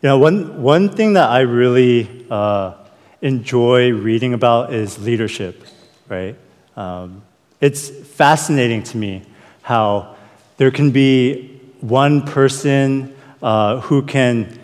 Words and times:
You 0.00 0.10
know, 0.10 0.18
one, 0.18 0.62
one 0.62 0.90
thing 0.90 1.14
that 1.14 1.28
I 1.28 1.40
really 1.40 2.24
uh, 2.30 2.74
enjoy 3.20 3.90
reading 3.90 4.32
about 4.32 4.72
is 4.72 4.96
leadership, 5.04 5.64
right? 6.08 6.36
Um, 6.76 7.22
it's 7.60 7.88
fascinating 7.88 8.84
to 8.84 8.96
me 8.96 9.24
how 9.60 10.14
there 10.56 10.70
can 10.70 10.92
be 10.92 11.60
one 11.80 12.24
person 12.24 13.12
uh, 13.42 13.80
who 13.80 14.02
can 14.02 14.56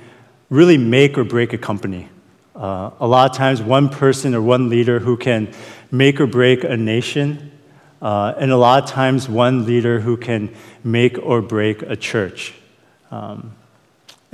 really 0.51 0.79
make 0.79 1.18
or 1.18 1.25
break 1.25 1.53
a 1.53 1.59
company. 1.59 2.09
Uh, 2.55 2.91
a 3.01 3.07
lot 3.09 3.29
of 3.29 3.37
times, 3.37 3.61
one 3.61 3.89
person 3.89 4.37
or 4.37 4.41
one 4.41 4.69
leader 4.69 5.01
who 5.01 5.16
can 5.16 5.53
make 5.91 6.21
or 6.21 6.29
break 6.29 6.62
a 6.62 6.77
nation, 6.77 7.51
uh, 8.01 8.35
and 8.39 8.53
a 8.53 8.57
lot 8.57 8.85
of 8.85 8.89
times, 8.89 9.29
one 9.29 9.66
leader 9.66 9.98
who 9.98 10.16
can 10.16 10.55
make 10.85 11.19
or 11.19 11.43
break 11.43 11.82
a 11.82 11.96
church. 11.96 12.55
Um, 13.11 13.57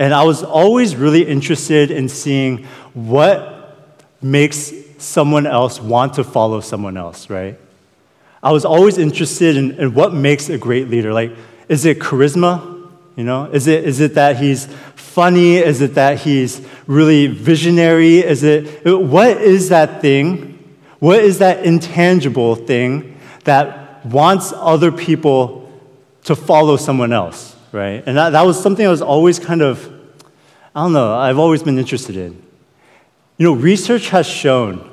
and 0.01 0.15
I 0.15 0.25
was 0.25 0.43
always 0.43 0.97
really 0.97 1.27
interested 1.27 1.91
in 1.91 2.09
seeing 2.09 2.65
what 2.95 3.95
makes 4.23 4.73
someone 4.97 5.47
else 5.47 5.79
want 5.79 6.15
to 6.15 6.25
follow 6.25 6.61
someone 6.61 6.97
else, 6.97 7.29
right? 7.29 7.59
I 8.43 8.53
was 8.53 8.65
always 8.65 8.97
interested 8.97 9.57
in, 9.57 9.73
in 9.73 9.93
what 9.93 10.15
makes 10.15 10.49
a 10.49 10.57
great 10.57 10.89
leader. 10.89 11.13
Like, 11.13 11.33
is 11.69 11.85
it 11.85 11.99
charisma? 11.99 12.89
You 13.15 13.25
know, 13.25 13.45
is 13.53 13.67
it, 13.67 13.85
is 13.85 14.01
it 14.01 14.15
that 14.15 14.39
he's 14.39 14.67
funny? 14.97 15.57
Is 15.57 15.83
it 15.83 15.95
that 15.97 16.21
he's 16.21 16.67
really 16.87 17.27
visionary? 17.27 18.21
Is 18.21 18.43
it, 18.43 18.87
what 18.87 19.37
is 19.37 19.69
that 19.69 20.01
thing? 20.01 20.59
What 20.99 21.21
is 21.21 21.41
that 21.41 21.67
intangible 21.67 22.55
thing 22.55 23.21
that 23.45 24.07
wants 24.07 24.55
other 24.57 24.91
people 24.91 25.71
to 26.25 26.35
follow 26.35 26.79
someone 26.79 27.13
else, 27.13 27.55
right? 27.73 28.03
And 28.07 28.17
that, 28.17 28.31
that 28.31 28.47
was 28.47 28.59
something 28.63 28.87
I 28.87 28.91
was 28.91 29.03
always 29.03 29.39
kind 29.39 29.61
of, 29.61 30.00
I 30.75 30.85
don't 30.85 30.93
know, 30.93 31.15
I've 31.15 31.39
always 31.39 31.63
been 31.63 31.79
interested 31.79 32.17
in. 32.17 32.43
You 33.39 33.47
know, 33.47 33.53
research 33.53 34.11
has 34.11 34.27
shown 34.27 34.89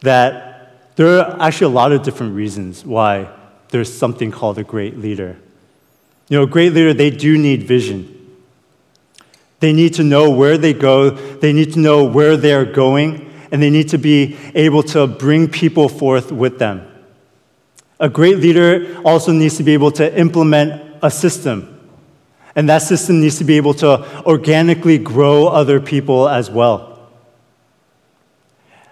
that 0.00 0.96
there 0.96 1.18
are 1.18 1.40
actually 1.40 1.72
a 1.72 1.74
lot 1.74 1.92
of 1.92 2.02
different 2.02 2.34
reasons 2.34 2.84
why 2.84 3.28
there's 3.68 3.92
something 3.92 4.30
called 4.30 4.58
a 4.58 4.64
great 4.64 4.98
leader. 4.98 5.36
You 6.28 6.38
know, 6.38 6.44
a 6.44 6.46
great 6.46 6.72
leader, 6.72 6.94
they 6.94 7.10
do 7.10 7.36
need 7.36 7.64
vision. 7.64 8.16
They 9.60 9.72
need 9.72 9.94
to 9.94 10.02
know 10.02 10.30
where 10.30 10.56
they 10.56 10.72
go, 10.72 11.10
they 11.10 11.52
need 11.52 11.74
to 11.74 11.78
know 11.78 12.04
where 12.04 12.36
they're 12.36 12.64
going, 12.64 13.30
and 13.52 13.62
they 13.62 13.68
need 13.68 13.90
to 13.90 13.98
be 13.98 14.38
able 14.54 14.82
to 14.84 15.06
bring 15.06 15.48
people 15.48 15.88
forth 15.88 16.32
with 16.32 16.58
them. 16.58 16.86
A 17.98 18.08
great 18.08 18.38
leader 18.38 18.98
also 19.04 19.32
needs 19.32 19.58
to 19.58 19.62
be 19.62 19.74
able 19.74 19.90
to 19.92 20.18
implement 20.18 20.96
a 21.02 21.10
system. 21.10 21.69
And 22.54 22.68
that 22.68 22.82
system 22.82 23.20
needs 23.20 23.38
to 23.38 23.44
be 23.44 23.56
able 23.56 23.74
to 23.74 24.24
organically 24.26 24.98
grow 24.98 25.46
other 25.46 25.80
people 25.80 26.28
as 26.28 26.50
well. 26.50 27.08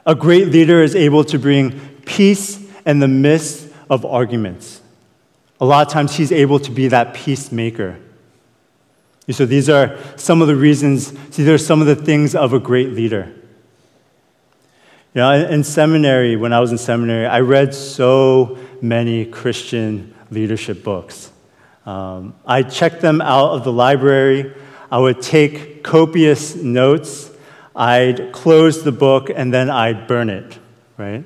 A 0.06 0.15
great 0.15 0.48
leader 0.48 0.83
is 0.83 0.95
able 0.95 1.25
to 1.25 1.39
bring 1.39 1.78
peace 2.06 2.65
in 2.87 2.98
the 3.00 3.09
midst 3.09 3.69
of 3.91 4.06
arguments. 4.06 4.81
A 5.61 5.65
lot 5.65 5.87
of 5.87 5.92
times 5.92 6.17
he's 6.17 6.33
able 6.33 6.59
to 6.61 6.70
be 6.70 6.89
that 6.89 7.15
peacemaker. 7.15 7.98
So 9.31 9.45
these 9.45 9.69
are 9.69 9.98
some 10.17 10.41
of 10.41 10.48
the 10.48 10.56
reasons, 10.56 11.12
these 11.37 11.48
are 11.48 11.59
some 11.59 11.83
of 11.83 11.87
the 11.87 11.97
things 11.97 12.34
of 12.34 12.55
a 12.55 12.59
great 12.59 12.91
leader. 12.91 13.34
You 15.15 15.20
know, 15.22 15.33
in 15.33 15.65
seminary, 15.65 16.37
when 16.37 16.53
I 16.53 16.61
was 16.61 16.70
in 16.70 16.78
seminary, 16.78 17.27
I 17.27 17.41
read 17.41 17.75
so 17.75 18.56
many 18.81 19.27
Christian 19.27 20.15
leadership 20.31 20.83
books. 20.83 21.33
Um, 21.89 22.34
I 22.44 22.64
checked 22.64 23.00
them 23.00 23.22
out 23.22 23.53
of 23.53 23.64
the 23.64 23.72
library. 23.72 24.53
I 24.92 24.98
would 24.98 25.22
take 25.22 25.83
copious 25.83 26.55
notes. 26.55 27.31
I'd 27.75 28.31
close 28.31 28.83
the 28.83 28.92
book 28.92 29.31
and 29.34 29.55
then 29.55 29.70
I'd 29.70 30.06
burn 30.06 30.28
it, 30.28 30.59
right? 30.98 31.25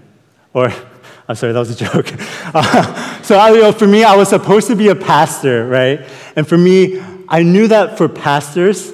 Or 0.55 0.73
I'm 1.29 1.35
sorry, 1.35 1.53
that 1.53 1.59
was 1.59 1.71
a 1.71 1.85
joke. 1.85 2.13
Uh, 2.55 3.23
so, 3.23 3.45
you 3.47 3.63
know, 3.63 3.73
for 3.73 3.87
me, 3.87 4.05
I 4.05 4.15
was 4.15 4.29
supposed 4.29 4.67
to 4.67 4.77
be 4.77 4.89
a 4.89 4.95
pastor, 4.95 5.67
right? 5.67 6.07
And 6.37 6.47
for 6.47 6.59
me, 6.59 7.03
I 7.29 7.43
knew 7.43 7.67
that 7.69 7.97
for 7.97 8.09
pastors, 8.09 8.93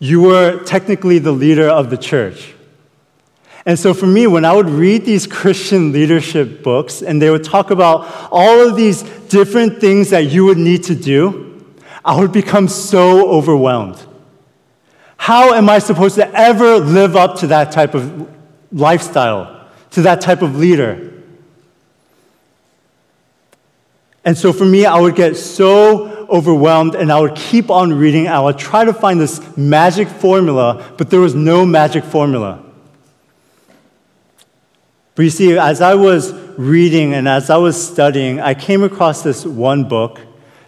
you 0.00 0.20
were 0.20 0.64
technically 0.64 1.20
the 1.20 1.30
leader 1.30 1.68
of 1.68 1.90
the 1.90 1.96
church. 1.96 2.54
And 3.68 3.78
so 3.78 3.94
for 3.94 4.06
me, 4.06 4.26
when 4.26 4.44
I 4.44 4.52
would 4.52 4.68
read 4.68 5.04
these 5.04 5.28
Christian 5.28 5.92
leadership 5.92 6.64
books 6.64 7.02
and 7.02 7.22
they 7.22 7.30
would 7.30 7.44
talk 7.44 7.70
about 7.70 8.28
all 8.32 8.66
of 8.66 8.74
these 8.74 9.02
different 9.28 9.80
things 9.80 10.10
that 10.10 10.24
you 10.32 10.44
would 10.46 10.58
need 10.58 10.82
to 10.84 10.96
do, 10.96 11.64
I 12.04 12.18
would 12.18 12.32
become 12.32 12.66
so 12.66 13.30
overwhelmed. 13.30 14.02
How 15.18 15.52
am 15.52 15.68
I 15.68 15.78
supposed 15.78 16.16
to 16.16 16.28
ever 16.34 16.78
live 16.78 17.14
up 17.14 17.36
to 17.40 17.46
that 17.48 17.70
type 17.70 17.94
of 17.94 18.28
lifestyle? 18.72 19.58
to 19.90 20.02
that 20.02 20.20
type 20.20 20.42
of 20.42 20.56
leader. 20.56 21.12
And 24.24 24.36
so 24.36 24.52
for 24.52 24.64
me, 24.64 24.84
I 24.84 25.00
would 25.00 25.14
get 25.14 25.36
so 25.36 26.26
overwhelmed 26.28 26.94
and 26.94 27.10
I 27.10 27.20
would 27.20 27.34
keep 27.34 27.70
on 27.70 27.94
reading. 27.94 28.28
I 28.28 28.40
would 28.40 28.58
try 28.58 28.84
to 28.84 28.92
find 28.92 29.18
this 29.18 29.56
magic 29.56 30.08
formula, 30.08 30.92
but 30.98 31.08
there 31.08 31.20
was 31.20 31.34
no 31.34 31.64
magic 31.64 32.04
formula. 32.04 32.62
But 35.18 35.24
you 35.24 35.30
see, 35.30 35.58
as 35.58 35.80
I 35.80 35.96
was 35.96 36.32
reading 36.56 37.12
and 37.12 37.26
as 37.26 37.50
I 37.50 37.56
was 37.56 37.74
studying, 37.76 38.38
I 38.38 38.54
came 38.54 38.84
across 38.84 39.24
this 39.24 39.44
one 39.44 39.88
book 39.88 40.20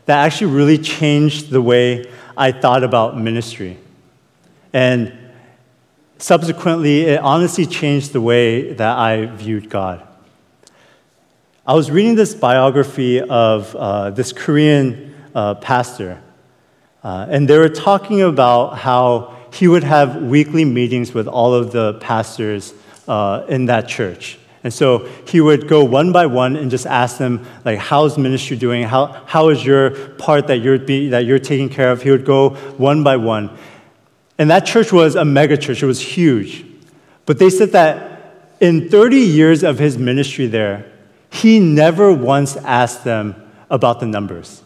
that 0.07 0.25
actually 0.25 0.51
really 0.51 0.77
changed 0.77 1.51
the 1.51 1.63
way 1.63 2.11
I 2.37 2.51
thought 2.51 2.83
about 2.83 3.17
ministry. 3.17 3.79
And 4.73 5.17
subsequently, 6.19 7.03
it 7.03 7.21
honestly 7.21 7.65
changed 7.65 8.13
the 8.13 8.21
way 8.21 8.73
that 8.73 8.99
I 8.99 9.27
viewed 9.27 9.71
God. 9.71 10.05
I 11.65 11.75
was 11.75 11.89
reading 11.89 12.17
this 12.17 12.35
biography 12.35 13.21
of 13.21 13.77
uh, 13.77 14.11
this 14.11 14.33
Korean 14.33 15.15
uh, 15.33 15.55
pastor, 15.55 16.21
uh, 17.05 17.27
and 17.31 17.47
they 17.47 17.57
were 17.57 17.69
talking 17.69 18.21
about 18.23 18.79
how 18.79 19.37
he 19.53 19.69
would 19.69 19.85
have 19.85 20.21
weekly 20.23 20.65
meetings 20.65 21.15
with 21.15 21.29
all 21.29 21.55
of 21.55 21.71
the 21.71 21.95
pastors 22.01 22.75
uh, 23.07 23.45
in 23.49 23.67
that 23.67 23.87
church. 23.87 24.39
And 24.63 24.73
so 24.73 25.09
he 25.27 25.41
would 25.41 25.69
go 25.69 25.85
one 25.85 26.13
by 26.13 26.27
one 26.27 26.57
and 26.57 26.71
just 26.71 26.87
ask 26.87 27.17
them, 27.17 27.47
like, 27.65 27.79
how's 27.79 28.19
ministry 28.19 28.57
doing? 28.57 28.83
How, 28.83 29.07
how 29.27 29.49
is 29.49 29.65
your 29.65 29.91
part 30.17 30.49
that 30.49 30.59
you're, 30.59 30.79
be, 30.79 31.09
that 31.11 31.25
you're 31.25 31.39
taking 31.39 31.71
care 31.71 31.91
of? 31.91 32.03
He 32.03 32.11
would 32.11 32.27
go 32.27 32.51
one 32.77 33.03
by 33.03 33.17
one. 33.17 33.57
And 34.37 34.51
that 34.51 34.67
church 34.67 34.93
was 34.93 35.17
a 35.17 35.25
mega 35.25 35.57
church, 35.57 35.83
it 35.83 35.87
was 35.87 36.01
huge. 36.01 36.65
But 37.27 37.39
they 37.39 37.51
said 37.51 37.73
that 37.73 38.57
in 38.61 38.91
30 38.91 39.17
years 39.17 39.63
of 39.63 39.79
his 39.79 39.97
ministry 39.97 40.47
there, 40.47 40.91
he 41.31 41.61
never 41.61 42.13
once 42.13 42.57
asked 42.57 43.05
them 43.05 43.35
about 43.71 44.01
the 44.01 44.07
numbers. 44.07 44.63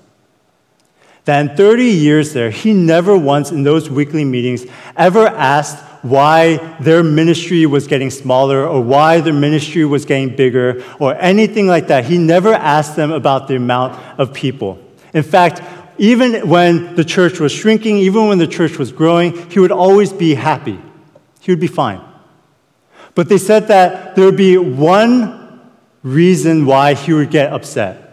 That 1.25 1.41
in 1.41 1.57
30 1.57 1.85
years 1.85 2.33
there, 2.33 2.51
he 2.51 2.73
never 2.73 3.17
once 3.17 3.51
in 3.51 3.63
those 3.63 3.89
weekly 3.89 4.25
meetings 4.25 4.67
ever 4.97 5.27
asked 5.27 5.83
why 6.05 6.59
their 6.81 7.03
ministry 7.03 7.65
was 7.65 7.87
getting 7.87 8.11
smaller 8.11 8.69
or 8.69 8.83
why 8.83 9.21
their 9.23 9.33
ministry 9.33 9.87
was 9.87 10.05
getting 10.05 10.37
bigger 10.37 10.85
or 11.01 11.15
anything 11.15 11.67
like 11.67 11.87
that. 11.87 12.05
He 12.05 12.19
never 12.19 12.53
asked 12.53 12.95
them 12.95 13.11
about 13.11 13.49
the 13.49 13.57
amount 13.57 13.99
of 14.21 14.35
people. 14.35 14.79
In 15.15 15.23
fact, 15.23 15.63
even 15.97 16.47
when 16.49 16.95
the 16.95 17.05
church 17.05 17.41
was 17.41 17.53
shrinking, 17.53 17.97
even 17.99 18.29
when 18.29 18.37
the 18.37 18.47
church 18.47 18.77
was 18.77 18.93
growing, 18.93 19.51
he 19.51 19.59
would 19.59 19.73
always 19.73 20.13
be 20.13 20.35
happy. 20.35 20.79
He 21.41 21.51
would 21.51 21.61
be 21.61 21.69
fine. 21.69 22.03
But 23.15 23.31
they 23.31 23.39
said 23.39 23.69
that 23.69 24.15
there 24.15 24.27
would 24.27 24.37
be 24.37 24.59
one 24.59 25.61
reason 26.03 26.67
why 26.67 26.93
he 26.93 27.15
would 27.15 27.31
get 27.31 27.51
upset. 27.51 28.05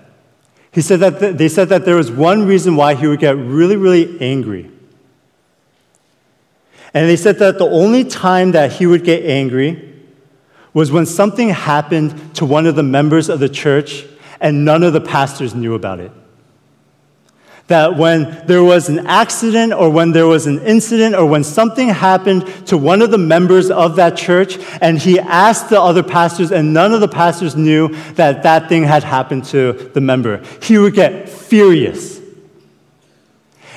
He 0.72 0.80
said 0.80 1.02
that 1.02 1.20
th- 1.20 1.36
they 1.36 1.50
said 1.50 1.68
that 1.70 1.84
there 1.84 1.98
was 1.98 2.10
one 2.10 2.46
reason 2.46 2.78
why 2.78 2.96
he 2.96 3.06
would 3.06 3.20
get 3.20 3.36
really, 3.36 3.76
really 3.76 4.22
angry. 4.22 4.71
And 6.94 7.10
they 7.10 7.16
said 7.16 7.40
that 7.40 7.58
the 7.58 7.68
only 7.70 8.04
time 8.04 8.52
that 8.52 8.74
he 8.74 8.86
would 8.86 9.04
get 9.04 9.24
angry 9.26 9.88
was 10.74 10.92
when 10.92 11.06
something 11.06 11.50
happened 11.50 12.36
to 12.36 12.46
one 12.46 12.66
of 12.66 12.76
the 12.76 12.84
members 12.84 13.30
of 13.30 13.40
the 13.40 13.50
church 13.50 14.06
and 14.40 14.66
none 14.66 14.84
of 14.84 14.94
the 14.94 15.02
pastors 15.02 15.54
knew 15.54 15.74
about 15.74 16.00
it 16.00 16.12
that 17.72 17.96
when 17.96 18.46
there 18.48 18.64
was 18.64 18.90
an 18.90 19.08
accident 19.08 19.72
or 19.72 19.90
when 19.90 20.12
there 20.12 20.28
was 20.28 20.46
an 20.46 20.60
incident 20.60 21.16
or 21.16 21.26
when 21.26 21.42
something 21.42 21.88
happened 21.88 22.46
to 22.68 22.78
one 22.78 23.02
of 23.02 23.12
the 23.12 23.18
members 23.18 23.72
of 23.72 23.96
that 23.96 24.18
church 24.18 24.58
and 24.82 25.00
he 25.00 25.18
asked 25.18 25.70
the 25.70 25.82
other 25.82 26.04
pastors 26.04 26.52
and 26.52 26.74
none 26.74 26.94
of 26.94 27.00
the 27.00 27.08
pastors 27.08 27.56
knew 27.56 27.88
that 28.16 28.44
that 28.44 28.68
thing 28.68 28.84
had 28.84 29.06
happened 29.06 29.46
to 29.46 29.72
the 29.94 30.02
member, 30.02 30.44
he 30.62 30.78
would 30.78 30.94
get 30.94 31.30
furious. 31.30 32.20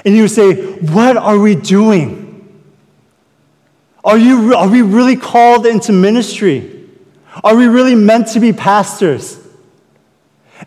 And 0.05 0.13
he 0.13 0.21
would 0.23 0.33
say, 0.33 0.73
What 0.81 1.17
are 1.17 1.39
we 1.39 1.55
doing? 1.55 2.24
Are, 4.05 4.19
you, 4.19 4.55
are 4.55 4.69
we 4.69 4.83
really 4.83 5.17
called 5.17 5.67
into 5.67 5.93
ministry? 5.93 6.89
Are 7.43 7.57
we 7.57 7.67
really 7.67 7.95
meant 7.95 8.29
to 8.29 8.41
be 8.41 8.53
pastors? 8.53 9.41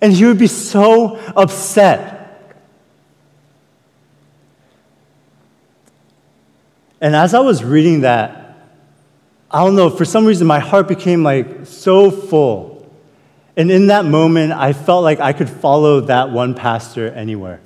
And 0.02 0.12
he 0.12 0.26
would 0.26 0.40
be 0.40 0.48
so 0.48 1.18
upset 1.36 2.18
And 7.00 7.16
as 7.16 7.34
I 7.34 7.40
was 7.40 7.64
reading 7.64 8.02
that, 8.02 8.58
I 9.50 9.64
don't 9.64 9.76
know, 9.76 9.90
for 9.90 10.06
some 10.06 10.26
reason 10.26 10.48
my 10.48 10.60
heart 10.60 10.88
became 10.88 11.24
like 11.24 11.66
so 11.66 12.12
full. 12.12 12.92
And 13.56 13.72
in 13.72 13.88
that 13.88 14.06
moment, 14.06 14.52
I 14.52 14.74
felt 14.74 15.04
like 15.04 15.20
I 15.20 15.34
could 15.34 15.50
follow 15.50 16.02
that 16.02 16.32
one 16.32 16.54
pastor 16.54 17.10
anywhere. 17.10 17.60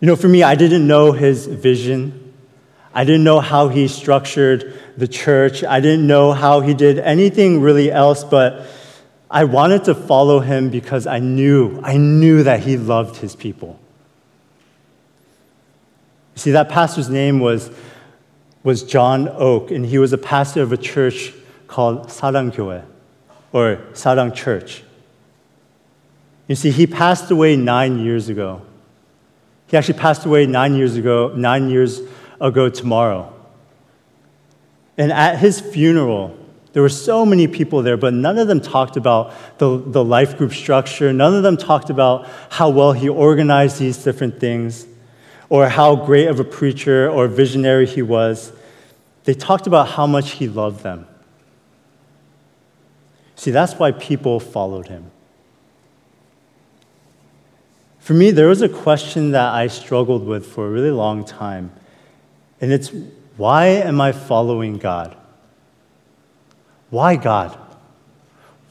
You 0.00 0.08
know, 0.08 0.16
for 0.16 0.28
me, 0.28 0.42
I 0.42 0.54
didn't 0.54 0.86
know 0.86 1.12
his 1.12 1.46
vision. 1.46 2.25
I 2.96 3.04
didn't 3.04 3.24
know 3.24 3.40
how 3.40 3.68
he 3.68 3.88
structured 3.88 4.72
the 4.96 5.06
church. 5.06 5.62
I 5.62 5.80
didn't 5.80 6.06
know 6.06 6.32
how 6.32 6.60
he 6.60 6.72
did 6.72 6.98
anything 6.98 7.60
really 7.60 7.92
else, 7.92 8.24
but 8.24 8.66
I 9.30 9.44
wanted 9.44 9.84
to 9.84 9.94
follow 9.94 10.40
him 10.40 10.70
because 10.70 11.06
I 11.06 11.18
knew, 11.18 11.78
I 11.82 11.98
knew 11.98 12.42
that 12.44 12.60
he 12.60 12.78
loved 12.78 13.16
his 13.16 13.36
people. 13.36 13.78
You 16.36 16.40
see, 16.40 16.50
that 16.52 16.70
pastor's 16.70 17.10
name 17.10 17.38
was, 17.38 17.70
was 18.62 18.82
John 18.82 19.28
Oak, 19.28 19.70
and 19.70 19.84
he 19.84 19.98
was 19.98 20.14
a 20.14 20.18
pastor 20.18 20.62
of 20.62 20.72
a 20.72 20.78
church 20.78 21.34
called 21.68 22.08
Sarang교회, 22.08 22.82
or 23.52 23.76
Sarang 23.92 24.34
Church. 24.34 24.82
You 26.48 26.54
see, 26.54 26.70
he 26.70 26.86
passed 26.86 27.30
away 27.30 27.56
nine 27.56 27.98
years 27.98 28.30
ago. 28.30 28.62
He 29.66 29.76
actually 29.76 29.98
passed 29.98 30.24
away 30.24 30.46
nine 30.46 30.76
years 30.76 30.96
ago, 30.96 31.34
nine 31.36 31.68
years 31.68 32.00
ago 32.40 32.68
tomorrow. 32.68 33.32
And 34.98 35.12
at 35.12 35.38
his 35.38 35.60
funeral, 35.60 36.36
there 36.72 36.82
were 36.82 36.88
so 36.88 37.24
many 37.24 37.48
people 37.48 37.82
there, 37.82 37.96
but 37.96 38.12
none 38.12 38.38
of 38.38 38.48
them 38.48 38.60
talked 38.60 38.96
about 38.96 39.32
the, 39.58 39.78
the 39.78 40.04
life 40.04 40.36
group 40.36 40.52
structure. 40.52 41.12
None 41.12 41.34
of 41.34 41.42
them 41.42 41.56
talked 41.56 41.90
about 41.90 42.28
how 42.50 42.68
well 42.68 42.92
he 42.92 43.08
organized 43.08 43.78
these 43.78 44.02
different 44.02 44.38
things 44.38 44.86
or 45.48 45.68
how 45.68 45.96
great 45.96 46.28
of 46.28 46.40
a 46.40 46.44
preacher 46.44 47.10
or 47.10 47.28
visionary 47.28 47.86
he 47.86 48.02
was. 48.02 48.52
They 49.24 49.34
talked 49.34 49.66
about 49.66 49.88
how 49.88 50.06
much 50.06 50.32
he 50.32 50.48
loved 50.48 50.82
them. 50.82 51.06
See, 53.36 53.50
that's 53.50 53.74
why 53.74 53.92
people 53.92 54.40
followed 54.40 54.88
him. 54.88 55.10
For 57.98 58.14
me, 58.14 58.30
there 58.30 58.48
was 58.48 58.62
a 58.62 58.68
question 58.68 59.32
that 59.32 59.52
I 59.52 59.66
struggled 59.66 60.24
with 60.26 60.46
for 60.46 60.66
a 60.66 60.70
really 60.70 60.90
long 60.90 61.24
time, 61.24 61.72
and 62.60 62.72
it's 62.72 62.92
why 63.36 63.66
am 63.66 64.00
I 64.00 64.12
following 64.12 64.78
God? 64.78 65.16
Why 66.90 67.16
God? 67.16 67.58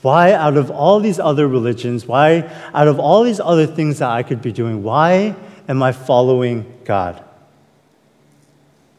Why, 0.02 0.34
out 0.34 0.58
of 0.58 0.70
all 0.70 1.00
these 1.00 1.20
other 1.20 1.48
religions, 1.48 2.06
why, 2.06 2.52
out 2.74 2.88
of 2.88 3.00
all 3.00 3.24
these 3.24 3.40
other 3.40 3.66
things 3.66 4.00
that 4.00 4.10
I 4.10 4.24
could 4.24 4.42
be 4.42 4.52
doing, 4.52 4.84
why 4.84 5.36
am 5.68 5.82
I 5.82 5.92
following 5.92 6.72
God? 6.86 7.24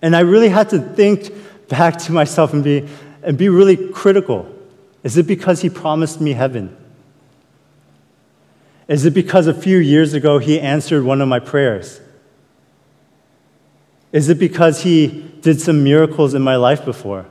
And 0.03 0.17
I 0.17 0.21
really 0.21 0.49
had 0.49 0.71
to 0.71 0.81
think 0.81 1.33
back 1.69 1.99
to 1.99 2.13
myself 2.13 2.53
and 2.53 2.63
be, 2.63 2.89
and 3.23 3.39
be 3.39 3.49
really 3.49 3.77
critical. 3.93 4.53
Is 5.03 5.17
it 5.17 5.27
because 5.27 5.61
He 5.61 5.71
promised 5.71 6.21
me 6.21 6.33
heaven? 6.33 6.77
Is 8.89 9.05
it 9.05 9.15
because 9.15 9.47
a 9.47 9.55
few 9.55 9.79
years 9.79 10.15
ago 10.15 10.39
he 10.39 10.61
answered 10.61 11.03
one 11.03 11.21
of 11.21 11.29
my 11.29 11.41
prayers? 11.41 12.01
Is 14.13 14.29
it 14.29 14.39
because 14.39 14.83
he 14.83 15.31
did 15.41 15.61
some 15.61 15.85
miracles 15.85 16.35
in 16.35 16.43
my 16.43 16.57
life 16.57 16.85
before? 16.85 17.27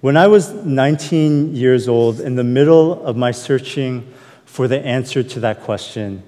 When 0.00 0.16
I 0.16 0.26
was 0.28 0.52
19 0.52 1.54
years 1.54 1.86
old, 1.86 2.20
in 2.20 2.36
the 2.36 2.44
middle 2.44 3.04
of 3.04 3.16
my 3.16 3.32
searching 3.32 4.12
for 4.46 4.66
the 4.66 4.78
answer 4.84 5.22
to 5.22 5.40
that 5.40 5.60
question, 5.60 6.22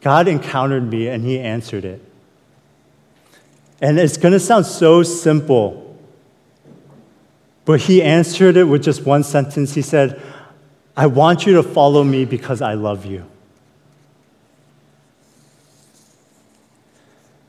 God 0.00 0.28
encountered 0.28 0.90
me 0.90 1.08
and 1.08 1.24
he 1.24 1.38
answered 1.38 1.84
it. 1.84 2.02
And 3.80 3.98
it's 3.98 4.16
going 4.16 4.32
to 4.32 4.40
sound 4.40 4.66
so 4.66 5.02
simple, 5.02 5.96
but 7.64 7.80
he 7.80 8.02
answered 8.02 8.56
it 8.56 8.64
with 8.64 8.82
just 8.82 9.04
one 9.04 9.22
sentence. 9.22 9.74
He 9.74 9.82
said, 9.82 10.20
I 10.96 11.06
want 11.06 11.46
you 11.46 11.54
to 11.54 11.62
follow 11.62 12.04
me 12.04 12.24
because 12.24 12.62
I 12.62 12.74
love 12.74 13.04
you. 13.04 13.26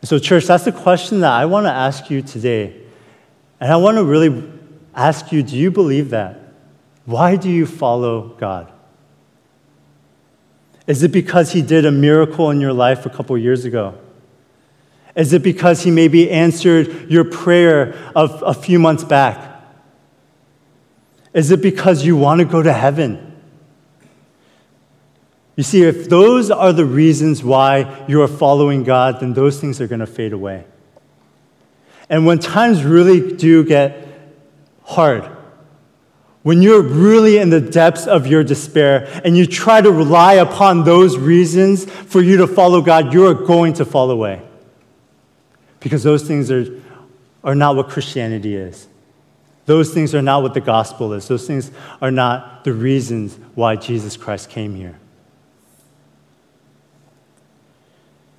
So, 0.08 0.20
church, 0.20 0.46
that's 0.46 0.64
the 0.64 0.72
question 0.72 1.20
that 1.20 1.34
I 1.34 1.44
want 1.48 1.66
to 1.66 1.70
ask 1.70 2.10
you 2.10 2.22
today. 2.22 2.74
And 3.60 3.74
I 3.74 3.76
want 3.76 3.98
to 3.98 4.06
really 4.06 4.42
ask 4.96 5.34
you 5.34 5.44
do 5.44 5.58
you 5.58 5.70
believe 5.70 6.12
that? 6.12 6.40
Why 7.04 7.36
do 7.36 7.50
you 7.50 7.66
follow 7.66 8.30
God? 8.40 8.72
Is 10.88 11.04
it 11.04 11.12
because 11.12 11.52
He 11.52 11.62
did 11.62 11.86
a 11.86 11.92
miracle 11.92 12.50
in 12.52 12.62
your 12.62 12.72
life 12.72 13.06
a 13.06 13.10
couple 13.10 13.38
years 13.38 13.66
ago? 13.66 13.96
Is 15.14 15.34
it 15.34 15.44
because 15.44 15.84
He 15.84 15.92
maybe 15.92 16.32
answered 16.32 17.12
your 17.12 17.26
prayer 17.26 17.94
of 18.16 18.42
a 18.48 18.54
few 18.54 18.80
months 18.80 19.04
back? 19.04 19.62
Is 21.34 21.52
it 21.52 21.62
because 21.62 22.06
you 22.06 22.16
want 22.16 22.40
to 22.40 22.46
go 22.46 22.64
to 22.64 22.72
heaven? 22.72 23.27
You 25.58 25.64
see, 25.64 25.82
if 25.82 26.08
those 26.08 26.52
are 26.52 26.72
the 26.72 26.86
reasons 26.86 27.44
why 27.44 28.06
you 28.08 28.22
are 28.22 28.28
following 28.28 28.84
God, 28.84 29.20
then 29.20 29.34
those 29.34 29.60
things 29.60 29.82
are 29.82 29.88
going 29.88 30.00
to 30.00 30.08
fade 30.08 30.32
away. 30.32 30.66
And 32.10 32.28
when 32.28 32.38
times 32.38 32.84
really 32.84 33.36
do 33.36 33.66
get 33.66 34.08
hard, 34.84 35.26
when 36.44 36.62
you're 36.62 36.84
really 36.84 37.40
in 37.40 37.50
the 37.50 37.60
depths 37.60 38.06
of 38.06 38.28
your 38.28 38.44
despair 38.44 39.22
and 39.26 39.36
you 39.36 39.48
try 39.48 39.82
to 39.82 39.92
rely 39.92 40.34
upon 40.34 40.84
those 40.84 41.18
reasons 41.18 41.86
for 41.86 42.22
you 42.22 42.38
to 42.38 42.48
follow 42.48 42.80
God, 42.80 43.12
you 43.12 43.26
are 43.26 43.34
going 43.34 43.74
to 43.74 43.84
fall 43.84 44.12
away. 44.12 44.44
Because 45.80 46.04
those 46.04 46.26
things 46.26 46.52
are, 46.52 46.68
are 47.44 47.56
not 47.56 47.76
what 47.76 47.90
Christianity 47.90 48.56
is. 48.56 48.88
Those 49.66 49.92
things 49.92 50.14
are 50.14 50.22
not 50.22 50.44
what 50.44 50.54
the 50.54 50.62
gospel 50.62 51.14
is. 51.14 51.28
Those 51.28 51.48
things 51.48 51.72
are 52.00 52.12
not 52.12 52.64
the 52.64 52.74
reasons 52.74 53.38
why 53.56 53.76
Jesus 53.76 54.16
Christ 54.16 54.52
came 54.52 54.76
here. 54.76 55.00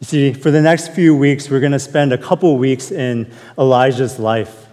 You 0.01 0.07
see, 0.07 0.33
for 0.33 0.51
the 0.51 0.63
next 0.63 0.93
few 0.93 1.15
weeks, 1.17 1.51
we're 1.51 1.61
going 1.61 1.73
to 1.73 1.79
spend 1.79 2.13
a 2.13 2.19
couple 2.19 2.57
weeks 2.57 2.93
in 2.93 3.31
Elijah's 3.59 4.19
life. 4.19 4.67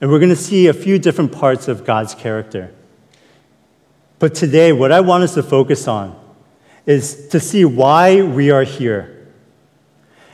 And 0.00 0.10
we're 0.10 0.18
going 0.18 0.30
to 0.30 0.36
see 0.36 0.68
a 0.68 0.72
few 0.72 0.98
different 0.98 1.32
parts 1.32 1.68
of 1.68 1.84
God's 1.84 2.14
character. 2.14 2.72
But 4.18 4.34
today, 4.34 4.72
what 4.72 4.92
I 4.92 5.00
want 5.00 5.24
us 5.24 5.34
to 5.34 5.42
focus 5.42 5.88
on 5.88 6.18
is 6.86 7.28
to 7.28 7.40
see 7.40 7.64
why 7.64 8.22
we 8.22 8.50
are 8.50 8.64
here 8.64 9.28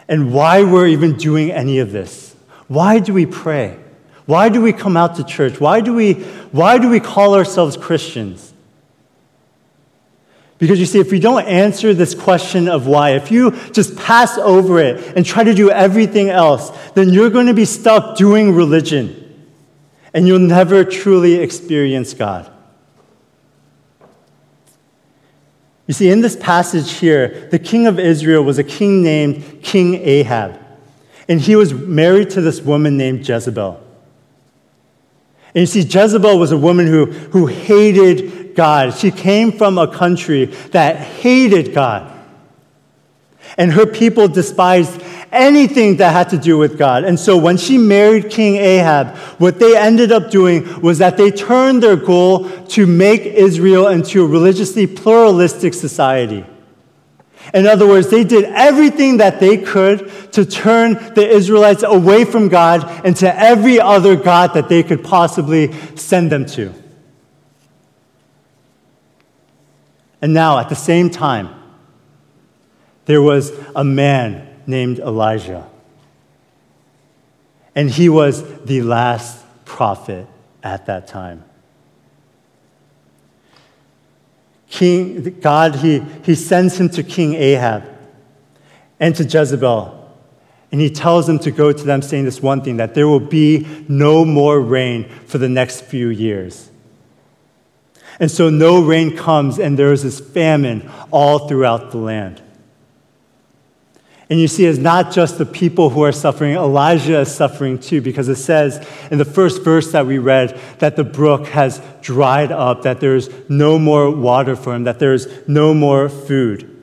and 0.09 0.33
why 0.33 0.63
we're 0.63 0.87
even 0.87 1.17
doing 1.17 1.51
any 1.51 1.79
of 1.79 1.93
this. 1.93 2.35
Why 2.67 2.99
do 2.99 3.15
we 3.15 3.25
pray? 3.25 3.79
Why 4.27 4.51
do 4.51 4.61
we 4.61 4.75
come 4.75 4.97
out 4.97 5.17
to 5.17 5.25
church? 5.25 5.59
Why 5.59 5.81
do 5.81 5.95
we, 5.95 6.15
why 6.53 6.77
do 6.79 6.91
we 6.91 7.01
call 7.01 7.35
ourselves 7.35 7.79
Christians? 7.79 8.53
Because 10.59 10.81
you 10.81 10.87
see, 10.87 10.99
if 10.99 11.13
we 11.13 11.21
don't 11.21 11.47
answer 11.47 11.95
this 11.95 12.15
question 12.15 12.69
of 12.69 12.87
why, 12.87 13.11
if 13.11 13.31
you 13.31 13.53
just 13.71 13.97
pass 13.97 14.37
over 14.39 14.81
it 14.81 15.17
and 15.17 15.25
try 15.25 15.45
to 15.45 15.55
do 15.55 15.71
everything 15.71 16.31
else, 16.31 16.71
then 16.95 17.11
you're 17.11 17.31
going 17.31 17.47
to 17.47 17.55
be 17.55 17.65
stuck 17.65 18.17
doing 18.17 18.53
religion 18.53 19.25
and 20.13 20.27
you'll 20.27 20.41
never 20.41 20.85
truly 20.85 21.35
experience 21.35 22.15
God. 22.15 22.51
You 25.87 25.95
see, 25.95 26.11
in 26.11 26.21
this 26.21 26.37
passage 26.37 26.93
here, 26.95 27.49
the 27.51 27.59
king 27.59 27.87
of 27.87 27.99
Israel 27.99 28.43
was 28.43 28.59
a 28.59 28.65
king 28.65 29.03
named 29.03 29.63
King 29.63 29.95
Ahab, 29.95 30.61
and 31.29 31.41
he 31.41 31.57
was 31.57 31.73
married 31.73 32.31
to 32.31 32.43
this 32.43 32.61
woman 32.61 32.99
named 32.99 33.27
Jezebel. 33.27 33.83
And 35.55 35.63
you 35.63 35.67
see, 35.67 35.81
Jezebel 35.81 36.39
was 36.39 36.53
a 36.53 36.59
woman 36.59 36.87
who, 36.87 37.07
who 37.07 37.47
hated 37.47 38.38
God. 38.59 38.93
She 38.93 39.13
came 39.13 39.53
from 39.53 39.79
a 39.79 39.87
country 39.87 40.47
that 40.73 40.97
hated 40.97 41.73
God. 41.73 42.13
And 43.57 43.73
her 43.73 43.87
people 43.87 44.27
despised 44.27 45.01
anything 45.31 45.99
that 45.99 46.11
had 46.11 46.31
to 46.31 46.39
do 46.39 46.59
with 46.59 46.77
God. 46.77 47.05
And 47.05 47.21
so 47.21 47.37
when 47.37 47.57
she 47.57 47.79
married 47.79 48.31
King 48.31 48.57
Ahab, 48.57 49.17
what 49.39 49.61
they 49.61 49.77
ended 49.77 50.11
up 50.11 50.33
doing 50.33 50.83
was 50.83 50.99
that 50.99 51.17
they 51.17 51.31
turned 51.31 51.85
their 51.85 51.95
goal 51.95 52.49
to 52.71 52.85
make 52.85 53.21
Israel 53.21 53.87
into 53.87 54.25
a 54.25 54.27
religiously 54.27 54.89
pluralistic 54.89 55.73
society. 55.73 56.45
In 57.55 57.65
other 57.65 57.87
words, 57.87 58.11
they 58.11 58.25
did 58.25 58.45
everything 58.47 59.19
that 59.19 59.39
they 59.39 59.57
could 59.59 60.11
to 60.33 60.45
turn 60.45 60.95
the 61.15 61.29
Israelites 61.29 61.85
away 61.85 62.25
from 62.25 62.49
God 62.49 63.07
and 63.07 63.15
to 63.19 63.41
every 63.41 63.79
other 63.79 64.17
God 64.17 64.55
that 64.55 64.69
they 64.69 64.83
could 64.83 65.05
possibly 65.05 65.73
send 65.95 66.33
them 66.33 66.45
to. 66.47 66.75
And 70.21 70.35
now, 70.35 70.59
at 70.59 70.69
the 70.69 70.77
same 70.77 71.11
time, 71.11 71.55
there 73.07 73.23
was 73.23 73.53
a 73.75 73.85
man 73.85 74.47
named 74.67 74.99
Elijah. 74.99 75.69
And 77.75 77.91
he 77.91 78.09
was 78.09 78.43
the 78.65 78.83
last 78.83 79.45
prophet 79.65 80.27
at 80.63 80.87
that 80.87 81.07
time. 81.07 81.45
King, 84.69 85.39
God, 85.41 85.77
he, 85.77 86.01
he 86.25 86.35
sends 86.35 86.79
him 86.79 86.89
to 86.91 87.03
King 87.03 87.35
Ahab. 87.35 87.85
and 89.01 89.15
to 89.17 89.25
Jezebel. 89.25 89.95
And 90.71 90.81
he 90.81 90.91
tells 90.91 91.27
them 91.27 91.39
to 91.41 91.51
go 91.51 91.73
to 91.73 91.85
them, 91.85 92.03
saying 92.03 92.25
this 92.25 92.43
one 92.43 92.61
thing 92.63 92.77
that 92.77 92.95
there 92.95 93.09
will 93.09 93.21
be 93.21 93.67
no 93.89 94.25
more 94.25 94.61
rain 94.61 95.09
for 95.27 95.39
the 95.39 95.49
next 95.49 95.83
few 95.83 96.09
years. 96.09 96.68
And 98.21 98.31
so 98.31 98.51
no 98.51 98.83
rain 98.83 99.17
comes, 99.17 99.59
and 99.59 99.79
there 99.79 99.93
is 99.93 100.03
this 100.03 100.19
famine 100.21 100.91
all 101.11 101.47
throughout 101.47 101.93
the 101.93 101.99
land. 101.99 102.43
And 104.31 104.39
you 104.39 104.49
see, 104.49 104.67
it's 104.67 104.79
not 104.79 105.13
just 105.13 105.39
the 105.39 105.47
people 105.47 105.89
who 105.89 106.03
are 106.03 106.13
suffering, 106.13 106.55
Elijah 106.55 107.21
is 107.21 107.35
suffering 107.35 107.79
too, 107.79 108.03
because 108.03 108.29
it 108.29 108.37
says 108.37 108.87
in 109.11 109.17
the 109.17 109.25
first 109.25 109.63
verse 109.63 109.93
that 109.93 110.07
we 110.07 110.19
read 110.19 110.61
that 110.81 110.97
the 110.97 111.05
brook 111.05 111.47
has 111.49 111.81
dried 112.03 112.53
up, 112.53 112.83
that 112.83 113.01
there's 113.01 113.31
no 113.49 113.79
more 113.79 114.11
water 114.11 114.55
for 114.55 114.75
him, 114.75 114.85
that 114.85 114.99
there's 114.99 115.29
no 115.49 115.73
more 115.73 116.11
food. 116.11 116.75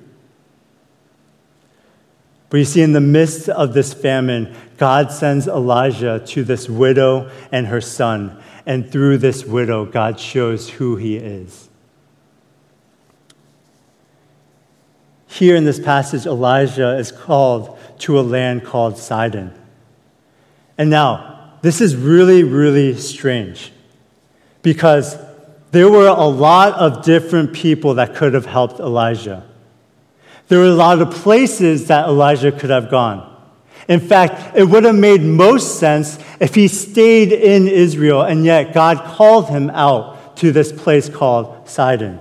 But 2.49 2.57
you 2.57 2.65
see, 2.65 2.81
in 2.81 2.93
the 2.93 3.01
midst 3.01 3.49
of 3.49 3.73
this 3.73 3.93
famine, 3.93 4.55
God 4.77 5.11
sends 5.11 5.47
Elijah 5.47 6.23
to 6.27 6.43
this 6.43 6.69
widow 6.69 7.29
and 7.51 7.67
her 7.67 7.81
son. 7.81 8.41
And 8.65 8.91
through 8.91 9.19
this 9.19 9.45
widow, 9.45 9.85
God 9.85 10.19
shows 10.19 10.69
who 10.69 10.95
he 10.95 11.17
is. 11.17 11.69
Here 15.27 15.55
in 15.55 15.65
this 15.65 15.79
passage, 15.79 16.25
Elijah 16.25 16.97
is 16.97 17.11
called 17.11 17.77
to 17.99 18.19
a 18.19 18.21
land 18.21 18.63
called 18.63 18.97
Sidon. 18.97 19.53
And 20.77 20.89
now, 20.89 21.57
this 21.61 21.81
is 21.81 21.95
really, 21.95 22.43
really 22.43 22.95
strange 22.95 23.71
because 24.61 25.17
there 25.71 25.89
were 25.89 26.07
a 26.07 26.25
lot 26.25 26.73
of 26.73 27.03
different 27.03 27.53
people 27.53 27.95
that 27.95 28.15
could 28.15 28.33
have 28.33 28.45
helped 28.45 28.79
Elijah. 28.79 29.43
There 30.47 30.59
were 30.59 30.65
a 30.65 30.73
lot 30.75 31.01
of 31.01 31.11
places 31.11 31.87
that 31.87 32.07
Elijah 32.07 32.51
could 32.51 32.69
have 32.69 32.89
gone. 32.89 33.34
In 33.87 33.99
fact, 33.99 34.55
it 34.55 34.63
would 34.63 34.83
have 34.83 34.95
made 34.95 35.21
most 35.21 35.79
sense 35.79 36.17
if 36.39 36.55
he 36.55 36.67
stayed 36.67 37.31
in 37.31 37.67
Israel, 37.67 38.23
and 38.23 38.43
yet 38.43 38.73
God 38.73 39.03
called 39.03 39.49
him 39.49 39.69
out 39.69 40.37
to 40.37 40.51
this 40.51 40.71
place 40.71 41.07
called 41.07 41.69
Sidon. 41.69 42.19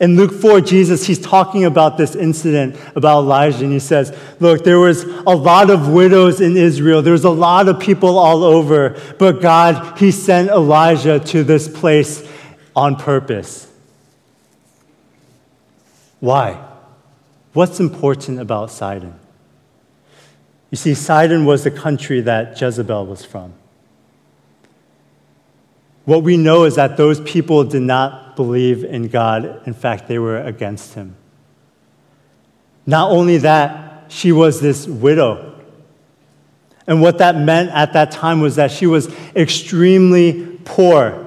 In 0.00 0.16
Luke 0.16 0.32
4, 0.32 0.62
Jesus, 0.62 1.06
he's 1.06 1.18
talking 1.18 1.66
about 1.66 1.98
this 1.98 2.14
incident 2.14 2.74
about 2.96 3.20
Elijah, 3.20 3.64
and 3.64 3.72
he 3.72 3.78
says, 3.78 4.16
Look, 4.40 4.64
there 4.64 4.78
was 4.78 5.04
a 5.04 5.36
lot 5.36 5.68
of 5.68 5.88
widows 5.88 6.40
in 6.40 6.56
Israel. 6.56 7.02
There 7.02 7.12
was 7.12 7.24
a 7.24 7.30
lot 7.30 7.68
of 7.68 7.78
people 7.78 8.18
all 8.18 8.42
over, 8.42 8.98
but 9.18 9.42
God, 9.42 9.98
he 9.98 10.10
sent 10.10 10.48
Elijah 10.48 11.20
to 11.20 11.44
this 11.44 11.68
place 11.68 12.26
on 12.74 12.96
purpose. 12.96 13.70
Why? 16.18 16.66
What's 17.52 17.78
important 17.78 18.40
about 18.40 18.70
Sidon? 18.70 19.19
You 20.70 20.76
see, 20.76 20.94
Sidon 20.94 21.44
was 21.44 21.64
the 21.64 21.70
country 21.70 22.20
that 22.22 22.60
Jezebel 22.60 23.06
was 23.06 23.24
from. 23.24 23.54
What 26.04 26.22
we 26.22 26.36
know 26.36 26.64
is 26.64 26.76
that 26.76 26.96
those 26.96 27.20
people 27.20 27.64
did 27.64 27.82
not 27.82 28.36
believe 28.36 28.84
in 28.84 29.08
God. 29.08 29.66
In 29.66 29.74
fact, 29.74 30.08
they 30.08 30.18
were 30.18 30.40
against 30.40 30.94
him. 30.94 31.16
Not 32.86 33.10
only 33.10 33.38
that, 33.38 34.10
she 34.10 34.32
was 34.32 34.60
this 34.60 34.86
widow. 34.86 35.60
And 36.86 37.00
what 37.00 37.18
that 37.18 37.36
meant 37.36 37.70
at 37.70 37.92
that 37.92 38.10
time 38.10 38.40
was 38.40 38.56
that 38.56 38.70
she 38.70 38.86
was 38.86 39.12
extremely 39.36 40.58
poor 40.64 41.26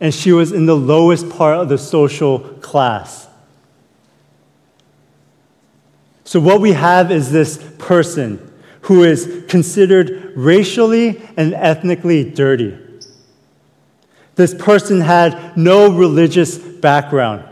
and 0.00 0.14
she 0.14 0.32
was 0.32 0.52
in 0.52 0.66
the 0.66 0.76
lowest 0.76 1.28
part 1.28 1.58
of 1.58 1.68
the 1.68 1.78
social 1.78 2.38
class. 2.38 3.28
So, 6.24 6.40
what 6.40 6.60
we 6.60 6.72
have 6.72 7.12
is 7.12 7.30
this 7.30 7.62
person 7.78 8.51
who 8.92 9.04
is 9.04 9.44
considered 9.48 10.36
racially 10.36 11.22
and 11.38 11.54
ethnically 11.54 12.28
dirty. 12.28 12.76
This 14.34 14.54
person 14.54 15.00
had 15.00 15.56
no 15.56 15.90
religious 15.90 16.58
background. 16.58 17.48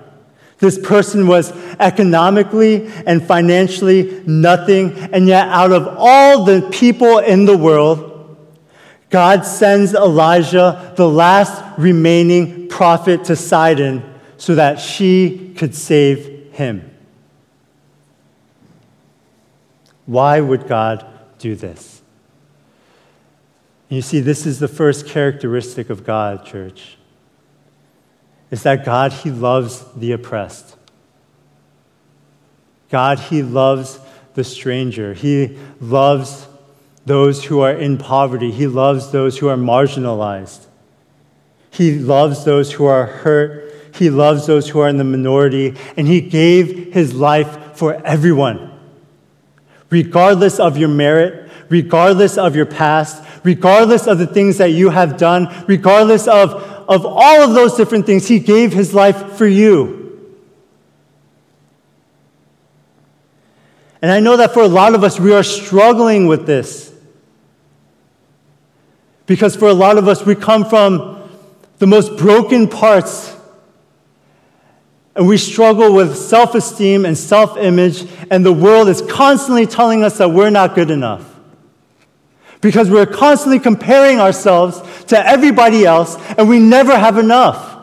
This 0.59 0.79
person 0.79 1.27
was 1.27 1.51
economically 1.79 2.89
and 3.07 3.27
financially 3.27 4.23
nothing, 4.27 4.93
and 5.15 5.27
yet, 5.27 5.49
out 5.49 5.73
of 5.73 5.89
all 5.99 6.45
the 6.45 6.69
people 6.71 7.19
in 7.19 7.47
the 7.47 7.57
world, 7.57 8.37
God 9.09 9.47
sends 9.47 9.95
Elijah, 9.95 10.93
the 10.97 11.09
last 11.09 11.65
remaining 11.79 12.69
prophet, 12.69 13.25
to 13.25 13.37
Sidon 13.37 14.03
so 14.37 14.57
that 14.57 14.79
she 14.79 15.55
could 15.57 15.75
save 15.75 16.53
him. 16.53 16.95
Why 20.05 20.41
would 20.41 20.67
God 20.67 21.07
do 21.41 21.57
this? 21.57 22.03
You 23.89 24.03
see, 24.03 24.21
this 24.21 24.47
is 24.47 24.61
the 24.61 24.69
first 24.69 25.07
characteristic 25.07 25.91
of 25.91 26.05
God, 26.05 26.47
church. 26.47 26.97
Is 28.51 28.63
that 28.63 28.85
God, 28.85 29.13
He 29.13 29.31
loves 29.31 29.85
the 29.97 30.13
oppressed. 30.13 30.77
God, 32.89 33.19
He 33.19 33.43
loves 33.43 33.99
the 34.35 34.45
stranger. 34.45 35.13
He 35.15 35.59
loves 35.81 36.47
those 37.05 37.45
who 37.45 37.61
are 37.61 37.73
in 37.73 37.99
poverty. 37.99 38.53
He 38.53 38.69
loves 38.69 39.11
those 39.11 39.39
who 39.39 39.49
are 39.49 39.57
marginalized. 39.57 40.67
He 41.71 41.99
loves 41.99 42.45
those 42.45 42.73
who 42.73 42.85
are 42.85 43.07
hurt. 43.07 43.75
He 43.95 44.11
loves 44.11 44.47
those 44.47 44.69
who 44.69 44.81
are 44.81 44.89
in 44.89 44.99
the 44.99 45.05
minority. 45.05 45.75
And 45.97 46.07
He 46.07 46.21
gave 46.21 46.93
His 46.93 47.13
life 47.13 47.77
for 47.77 47.95
everyone. 48.07 48.70
Regardless 49.91 50.59
of 50.59 50.79
your 50.79 50.89
merit, 50.89 51.51
regardless 51.69 52.39
of 52.39 52.57
your 52.57 52.67
past, 52.67 53.23
regardless 53.45 54.07
of 54.07 54.19
the 54.19 54.27
things 54.27 54.59
that 54.59 54.71
you 54.71 54.91
have 54.91 55.17
done, 55.17 55.49
regardless 55.67 56.27
of, 56.29 56.55
of 56.89 57.05
all 57.07 57.43
of 57.43 57.55
those 57.55 57.77
different 57.77 58.07
things, 58.07 58.27
He 58.29 58.39
gave 58.39 58.73
His 58.73 58.95
life 58.95 59.33
for 59.33 59.47
you. 59.47 60.01
And 64.03 64.11
I 64.11 64.21
know 64.21 64.37
that 64.37 64.55
for 64.55 64.63
a 64.63 64.69
lot 64.69 64.95
of 64.95 65.05
us, 65.05 65.21
we 65.21 65.33
are 65.35 65.43
struggling 65.43 66.27
with 66.27 66.47
this. 66.47 66.93
Because 69.27 69.55
for 69.55 69.69
a 69.69 69.75
lot 69.75 69.99
of 69.99 70.09
us, 70.09 70.25
we 70.25 70.35
come 70.35 70.65
from 70.65 71.31
the 71.79 71.87
most 71.87 72.17
broken 72.17 72.67
parts. 72.67 73.37
And 75.17 75.27
we 75.27 75.37
struggle 75.37 75.93
with 75.93 76.17
self 76.17 76.55
esteem 76.55 77.05
and 77.05 77.19
self 77.19 77.57
image, 77.57 78.07
and 78.31 78.47
the 78.47 78.53
world 78.53 78.89
is 78.89 79.03
constantly 79.03 79.67
telling 79.67 80.05
us 80.05 80.19
that 80.19 80.31
we're 80.31 80.51
not 80.51 80.75
good 80.75 80.91
enough 80.91 81.31
because 82.61 82.91
we're 82.91 83.07
constantly 83.07 83.59
comparing 83.59 84.21
ourselves 84.21 84.81
to 85.05 85.27
everybody 85.27 85.85
else 85.85 86.17
and 86.37 86.49
we 86.49 86.59
never 86.59 86.97
have 86.97 87.19
enough. 87.19 87.79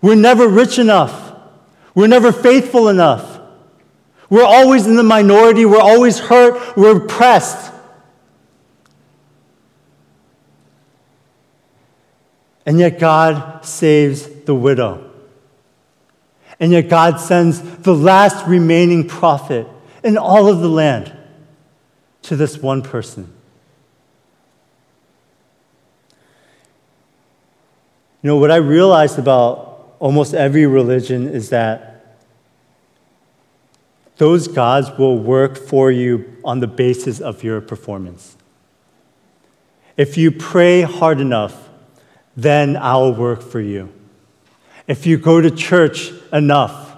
We're 0.00 0.14
never 0.14 0.48
rich 0.48 0.78
enough. 0.78 1.34
We're 1.94 2.08
never 2.08 2.32
faithful 2.32 2.88
enough. 2.88 3.40
We're 4.28 4.44
always 4.44 4.86
in 4.86 4.96
the 4.96 5.02
minority. 5.02 5.64
We're 5.64 5.80
always 5.80 6.18
hurt. 6.18 6.76
We're 6.76 7.04
oppressed. 7.04 7.72
And 12.64 12.78
yet 12.78 12.98
God 12.98 13.64
saves 13.64 14.26
the 14.44 14.54
widow. 14.54 15.11
And 16.62 16.70
yet 16.70 16.88
God 16.88 17.18
sends 17.18 17.60
the 17.60 17.92
last 17.92 18.46
remaining 18.46 19.08
prophet 19.08 19.66
in 20.04 20.16
all 20.16 20.46
of 20.46 20.60
the 20.60 20.68
land 20.68 21.12
to 22.22 22.36
this 22.36 22.56
one 22.56 22.82
person. 22.82 23.32
You 28.22 28.28
know, 28.28 28.36
what 28.36 28.52
I 28.52 28.56
realized 28.58 29.18
about 29.18 29.96
almost 29.98 30.34
every 30.34 30.64
religion 30.64 31.26
is 31.26 31.48
that 31.48 32.20
those 34.18 34.46
gods 34.46 34.96
will 34.96 35.18
work 35.18 35.58
for 35.58 35.90
you 35.90 36.36
on 36.44 36.60
the 36.60 36.68
basis 36.68 37.18
of 37.18 37.42
your 37.42 37.60
performance. 37.60 38.36
If 39.96 40.16
you 40.16 40.30
pray 40.30 40.82
hard 40.82 41.18
enough, 41.18 41.68
then 42.36 42.76
I'll 42.76 43.12
work 43.12 43.42
for 43.42 43.60
you. 43.60 43.92
If 44.92 45.06
you 45.06 45.16
go 45.16 45.40
to 45.40 45.50
church 45.50 46.12
enough, 46.34 46.94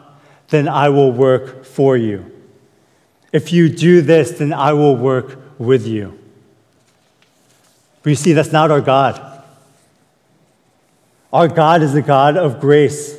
then 0.48 0.66
I 0.66 0.88
will 0.88 1.12
work 1.12 1.64
for 1.64 1.96
you. 1.96 2.28
If 3.32 3.52
you 3.52 3.68
do 3.68 4.00
this, 4.00 4.32
then 4.32 4.52
I 4.52 4.72
will 4.72 4.96
work 4.96 5.38
with 5.60 5.86
you. 5.86 6.18
But 8.02 8.10
you 8.10 8.16
see, 8.16 8.32
that's 8.32 8.50
not 8.50 8.72
our 8.72 8.80
God. 8.80 9.44
Our 11.32 11.46
God 11.46 11.82
is 11.82 11.94
a 11.94 12.02
God 12.02 12.36
of 12.36 12.58
grace. 12.58 13.16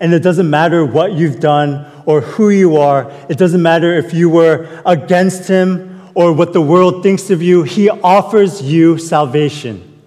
And 0.00 0.14
it 0.14 0.20
doesn't 0.20 0.48
matter 0.48 0.86
what 0.86 1.12
you've 1.12 1.38
done 1.38 1.84
or 2.06 2.22
who 2.22 2.48
you 2.48 2.78
are, 2.78 3.12
it 3.28 3.36
doesn't 3.36 3.60
matter 3.60 3.92
if 3.92 4.14
you 4.14 4.30
were 4.30 4.82
against 4.86 5.48
Him 5.48 6.10
or 6.14 6.32
what 6.32 6.54
the 6.54 6.62
world 6.62 7.02
thinks 7.02 7.28
of 7.28 7.42
you. 7.42 7.62
He 7.62 7.90
offers 7.90 8.62
you 8.62 8.96
salvation. 8.96 10.02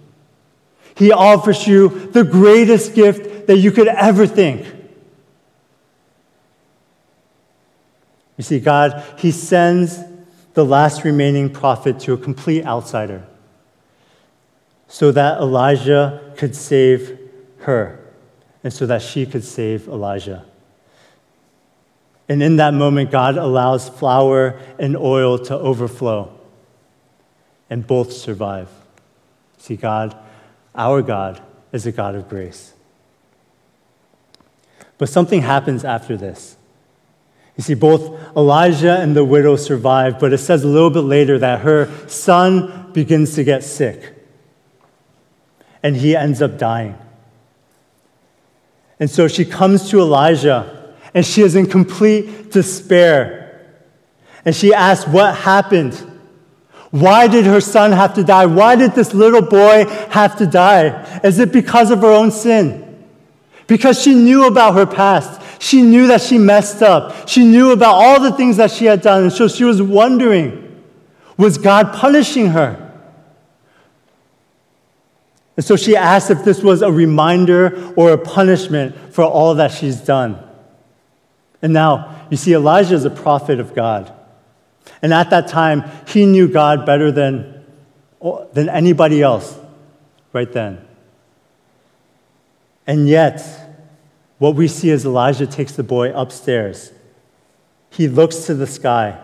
He 0.96 1.12
offers 1.12 1.68
you 1.68 2.10
the 2.10 2.24
greatest 2.24 2.96
gift 2.96 3.27
that 3.48 3.56
you 3.56 3.72
could 3.72 3.88
ever 3.88 4.26
think. 4.26 4.66
You 8.36 8.44
see, 8.44 8.60
God, 8.60 9.02
He 9.16 9.30
sends 9.30 9.98
the 10.52 10.66
last 10.66 11.02
remaining 11.02 11.48
prophet 11.48 11.98
to 12.00 12.12
a 12.12 12.18
complete 12.18 12.66
outsider 12.66 13.24
so 14.86 15.10
that 15.12 15.38
Elijah 15.38 16.34
could 16.36 16.54
save 16.54 17.18
her 17.60 17.98
and 18.62 18.70
so 18.70 18.84
that 18.84 19.00
she 19.00 19.24
could 19.24 19.44
save 19.44 19.88
Elijah. 19.88 20.44
And 22.28 22.42
in 22.42 22.56
that 22.56 22.74
moment, 22.74 23.10
God 23.10 23.38
allows 23.38 23.88
flour 23.88 24.60
and 24.78 24.94
oil 24.94 25.38
to 25.38 25.56
overflow, 25.56 26.38
and 27.70 27.86
both 27.86 28.12
survive. 28.12 28.68
See, 29.56 29.76
God, 29.76 30.14
our 30.74 31.00
God, 31.00 31.40
is 31.72 31.86
a 31.86 31.92
God 31.92 32.14
of 32.14 32.28
grace. 32.28 32.74
But 34.98 35.08
something 35.08 35.42
happens 35.42 35.84
after 35.84 36.16
this. 36.16 36.56
You 37.56 37.64
see, 37.64 37.74
both 37.74 38.36
Elijah 38.36 39.00
and 39.00 39.16
the 39.16 39.24
widow 39.24 39.56
survive, 39.56 40.20
but 40.20 40.32
it 40.32 40.38
says 40.38 40.62
a 40.62 40.68
little 40.68 40.90
bit 40.90 41.00
later 41.00 41.38
that 41.40 41.60
her 41.60 41.88
son 42.08 42.92
begins 42.92 43.34
to 43.34 43.42
get 43.42 43.64
sick, 43.64 44.14
and 45.82 45.96
he 45.96 46.14
ends 46.14 46.40
up 46.40 46.56
dying. 46.56 46.96
And 49.00 49.10
so 49.10 49.26
she 49.26 49.44
comes 49.44 49.90
to 49.90 50.00
Elijah, 50.00 50.94
and 51.14 51.26
she 51.26 51.42
is 51.42 51.56
in 51.56 51.66
complete 51.66 52.52
despair. 52.52 53.74
And 54.44 54.54
she 54.54 54.72
asks, 54.72 55.08
What 55.08 55.34
happened? 55.36 55.94
Why 56.90 57.26
did 57.26 57.44
her 57.44 57.60
son 57.60 57.92
have 57.92 58.14
to 58.14 58.24
die? 58.24 58.46
Why 58.46 58.76
did 58.76 58.92
this 58.92 59.12
little 59.12 59.42
boy 59.42 59.84
have 60.10 60.38
to 60.38 60.46
die? 60.46 61.20
Is 61.22 61.38
it 61.38 61.52
because 61.52 61.90
of 61.90 62.00
her 62.00 62.12
own 62.12 62.30
sin? 62.30 62.87
Because 63.68 64.02
she 64.02 64.14
knew 64.14 64.46
about 64.46 64.74
her 64.74 64.86
past. 64.86 65.40
She 65.62 65.82
knew 65.82 66.08
that 66.08 66.22
she 66.22 66.38
messed 66.38 66.82
up. 66.82 67.28
She 67.28 67.44
knew 67.44 67.70
about 67.70 67.94
all 67.94 68.18
the 68.18 68.32
things 68.32 68.56
that 68.56 68.72
she 68.72 68.86
had 68.86 69.02
done. 69.02 69.24
And 69.24 69.32
so 69.32 69.46
she 69.46 69.62
was 69.62 69.80
wondering 69.80 70.64
was 71.36 71.56
God 71.56 71.94
punishing 71.94 72.48
her? 72.48 72.84
And 75.56 75.64
so 75.64 75.76
she 75.76 75.96
asked 75.96 76.30
if 76.30 76.44
this 76.44 76.62
was 76.62 76.82
a 76.82 76.90
reminder 76.90 77.92
or 77.94 78.10
a 78.12 78.18
punishment 78.18 78.96
for 79.14 79.22
all 79.24 79.54
that 79.54 79.70
she's 79.70 80.00
done. 80.00 80.42
And 81.62 81.72
now, 81.72 82.26
you 82.30 82.36
see, 82.36 82.54
Elijah 82.54 82.94
is 82.94 83.04
a 83.04 83.10
prophet 83.10 83.60
of 83.60 83.74
God. 83.74 84.12
And 85.00 85.12
at 85.12 85.30
that 85.30 85.46
time, 85.46 85.84
he 86.08 86.26
knew 86.26 86.48
God 86.48 86.84
better 86.84 87.12
than, 87.12 87.64
than 88.52 88.68
anybody 88.68 89.22
else 89.22 89.56
right 90.32 90.50
then. 90.50 90.87
And 92.88 93.06
yet, 93.06 93.44
what 94.38 94.54
we 94.54 94.66
see 94.66 94.88
is 94.88 95.04
Elijah 95.04 95.46
takes 95.46 95.72
the 95.72 95.82
boy 95.82 96.10
upstairs. 96.10 96.90
He 97.90 98.08
looks 98.08 98.46
to 98.46 98.54
the 98.54 98.66
sky 98.66 99.20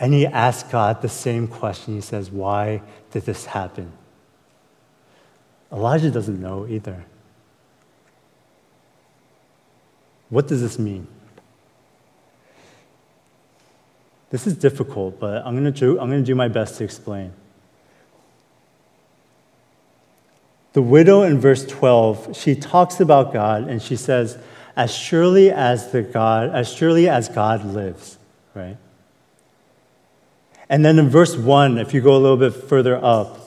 and 0.00 0.14
he 0.14 0.26
asks 0.26 0.68
God 0.70 1.02
the 1.02 1.08
same 1.08 1.46
question. 1.46 1.94
He 1.94 2.00
says, 2.00 2.30
Why 2.30 2.80
did 3.10 3.26
this 3.26 3.44
happen? 3.44 3.92
Elijah 5.70 6.10
doesn't 6.10 6.40
know 6.40 6.66
either. 6.66 7.04
What 10.30 10.48
does 10.48 10.62
this 10.62 10.78
mean? 10.78 11.06
This 14.30 14.46
is 14.46 14.56
difficult, 14.56 15.20
but 15.20 15.44
I'm 15.44 15.52
going 15.52 15.70
to 15.72 15.78
do, 15.78 16.00
I'm 16.00 16.08
going 16.08 16.22
to 16.22 16.26
do 16.26 16.34
my 16.34 16.48
best 16.48 16.78
to 16.78 16.84
explain. 16.84 17.32
The 20.74 20.82
widow 20.82 21.22
in 21.22 21.40
verse 21.40 21.64
12, 21.64 22.36
she 22.36 22.56
talks 22.56 23.00
about 23.00 23.32
God 23.32 23.68
and 23.68 23.80
she 23.80 23.96
says, 23.96 24.36
as 24.76 24.92
surely 24.92 25.52
as 25.52 25.92
the 25.92 26.02
God, 26.02 26.50
as 26.50 26.70
surely 26.70 27.08
as 27.08 27.28
God 27.28 27.64
lives, 27.64 28.18
right? 28.54 28.76
And 30.68 30.84
then 30.84 30.98
in 30.98 31.08
verse 31.08 31.36
1, 31.36 31.78
if 31.78 31.94
you 31.94 32.00
go 32.00 32.16
a 32.16 32.18
little 32.18 32.36
bit 32.36 32.50
further 32.50 33.02
up, 33.02 33.38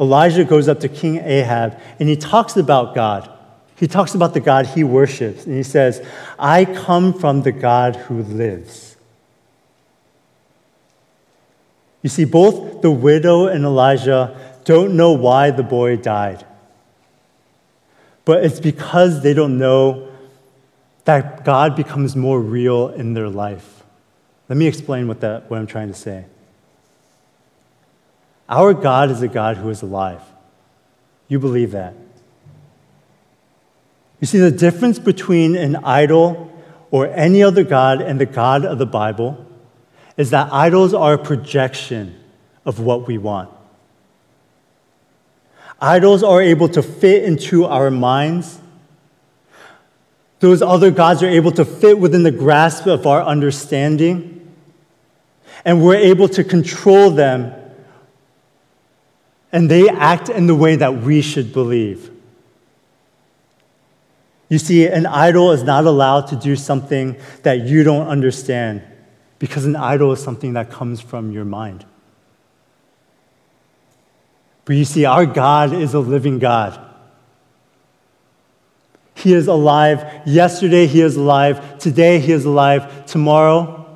Elijah 0.00 0.44
goes 0.44 0.66
up 0.66 0.80
to 0.80 0.88
King 0.88 1.18
Ahab 1.18 1.78
and 2.00 2.08
he 2.08 2.16
talks 2.16 2.56
about 2.56 2.94
God. 2.94 3.30
He 3.76 3.86
talks 3.86 4.14
about 4.14 4.32
the 4.32 4.40
God 4.40 4.66
he 4.66 4.84
worships. 4.84 5.44
And 5.44 5.54
he 5.54 5.62
says, 5.62 6.04
I 6.38 6.64
come 6.64 7.12
from 7.12 7.42
the 7.42 7.52
God 7.52 7.96
who 7.96 8.22
lives. 8.22 8.96
You 12.00 12.08
see, 12.08 12.24
both 12.24 12.80
the 12.80 12.90
widow 12.90 13.48
and 13.48 13.64
Elijah 13.64 14.60
don't 14.64 14.96
know 14.96 15.12
why 15.12 15.50
the 15.50 15.62
boy 15.62 15.96
died. 15.96 16.46
But 18.24 18.44
it's 18.44 18.60
because 18.60 19.22
they 19.22 19.34
don't 19.34 19.58
know 19.58 20.08
that 21.04 21.44
God 21.44 21.76
becomes 21.76 22.16
more 22.16 22.40
real 22.40 22.88
in 22.88 23.14
their 23.14 23.28
life. 23.28 23.82
Let 24.48 24.56
me 24.56 24.66
explain 24.66 25.08
what, 25.08 25.20
that, 25.20 25.50
what 25.50 25.58
I'm 25.58 25.66
trying 25.66 25.88
to 25.88 25.94
say. 25.94 26.24
Our 28.48 28.74
God 28.74 29.10
is 29.10 29.22
a 29.22 29.28
God 29.28 29.56
who 29.56 29.68
is 29.70 29.82
alive. 29.82 30.22
You 31.28 31.38
believe 31.38 31.72
that. 31.72 31.94
You 34.20 34.26
see, 34.26 34.38
the 34.38 34.50
difference 34.50 34.98
between 34.98 35.56
an 35.56 35.76
idol 35.76 36.50
or 36.90 37.06
any 37.08 37.42
other 37.42 37.64
God 37.64 38.00
and 38.00 38.20
the 38.20 38.26
God 38.26 38.64
of 38.64 38.78
the 38.78 38.86
Bible 38.86 39.44
is 40.16 40.30
that 40.30 40.52
idols 40.52 40.94
are 40.94 41.14
a 41.14 41.18
projection 41.18 42.18
of 42.64 42.80
what 42.80 43.06
we 43.06 43.18
want. 43.18 43.50
Idols 45.84 46.22
are 46.22 46.40
able 46.40 46.70
to 46.70 46.82
fit 46.82 47.24
into 47.24 47.66
our 47.66 47.90
minds. 47.90 48.58
Those 50.40 50.62
other 50.62 50.90
gods 50.90 51.22
are 51.22 51.28
able 51.28 51.52
to 51.52 51.64
fit 51.66 51.98
within 51.98 52.22
the 52.22 52.30
grasp 52.30 52.86
of 52.86 53.06
our 53.06 53.22
understanding. 53.22 54.50
And 55.62 55.84
we're 55.84 55.96
able 55.96 56.26
to 56.28 56.42
control 56.42 57.10
them. 57.10 57.52
And 59.52 59.70
they 59.70 59.86
act 59.90 60.30
in 60.30 60.46
the 60.46 60.54
way 60.54 60.74
that 60.76 61.02
we 61.02 61.20
should 61.20 61.52
believe. 61.52 62.10
You 64.48 64.58
see, 64.58 64.86
an 64.86 65.04
idol 65.04 65.52
is 65.52 65.64
not 65.64 65.84
allowed 65.84 66.28
to 66.28 66.36
do 66.36 66.56
something 66.56 67.18
that 67.42 67.60
you 67.66 67.84
don't 67.84 68.08
understand 68.08 68.82
because 69.38 69.66
an 69.66 69.76
idol 69.76 70.12
is 70.12 70.22
something 70.22 70.54
that 70.54 70.70
comes 70.70 71.02
from 71.02 71.30
your 71.30 71.44
mind. 71.44 71.84
But 74.64 74.76
you 74.76 74.84
see, 74.84 75.04
our 75.04 75.26
God 75.26 75.72
is 75.72 75.94
a 75.94 76.00
living 76.00 76.38
God. 76.38 76.80
He 79.14 79.32
is 79.32 79.46
alive. 79.46 80.22
Yesterday, 80.26 80.86
He 80.86 81.00
is 81.00 81.16
alive. 81.16 81.78
Today, 81.78 82.18
He 82.18 82.32
is 82.32 82.44
alive. 82.44 83.06
Tomorrow, 83.06 83.86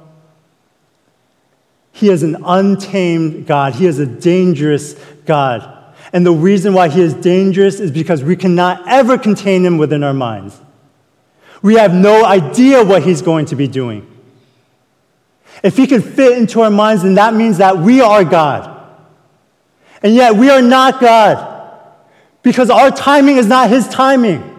He 1.93 2.09
is 2.11 2.23
an 2.23 2.37
untamed 2.45 3.47
God. 3.47 3.75
He 3.75 3.87
is 3.87 3.99
a 3.99 4.07
dangerous 4.07 4.95
God. 5.25 5.75
And 6.13 6.25
the 6.25 6.33
reason 6.33 6.75
why 6.75 6.89
He 6.89 7.01
is 7.01 7.15
dangerous 7.15 7.81
is 7.81 7.91
because 7.91 8.23
we 8.23 8.37
cannot 8.37 8.87
ever 8.89 9.19
contain 9.19 9.65
Him 9.65 9.79
within 9.79 10.03
our 10.03 10.15
minds. 10.15 10.61
We 11.63 11.75
have 11.75 11.93
no 11.93 12.25
idea 12.25 12.85
what 12.85 13.03
He's 13.03 13.23
going 13.23 13.47
to 13.47 13.57
be 13.57 13.69
doing. 13.69 14.07
If 15.63 15.77
he 15.77 15.87
can 15.87 16.03
fit 16.03 16.39
into 16.39 16.61
our 16.61 16.71
minds, 16.71 17.03
then 17.03 17.15
that 17.15 17.35
means 17.35 17.59
that 17.59 17.79
we 17.79 18.01
are 18.01 18.25
God. 18.25 18.78
And 20.03 20.15
yet 20.15 20.37
we 20.37 20.51
are 20.51 20.63
not 20.63 21.01
God 21.01 21.55
because 22.43 22.71
our 22.71 22.91
timing 22.91 23.37
is 23.37 23.47
not 23.47 23.71
his 23.71 23.89
timing. 23.89 24.55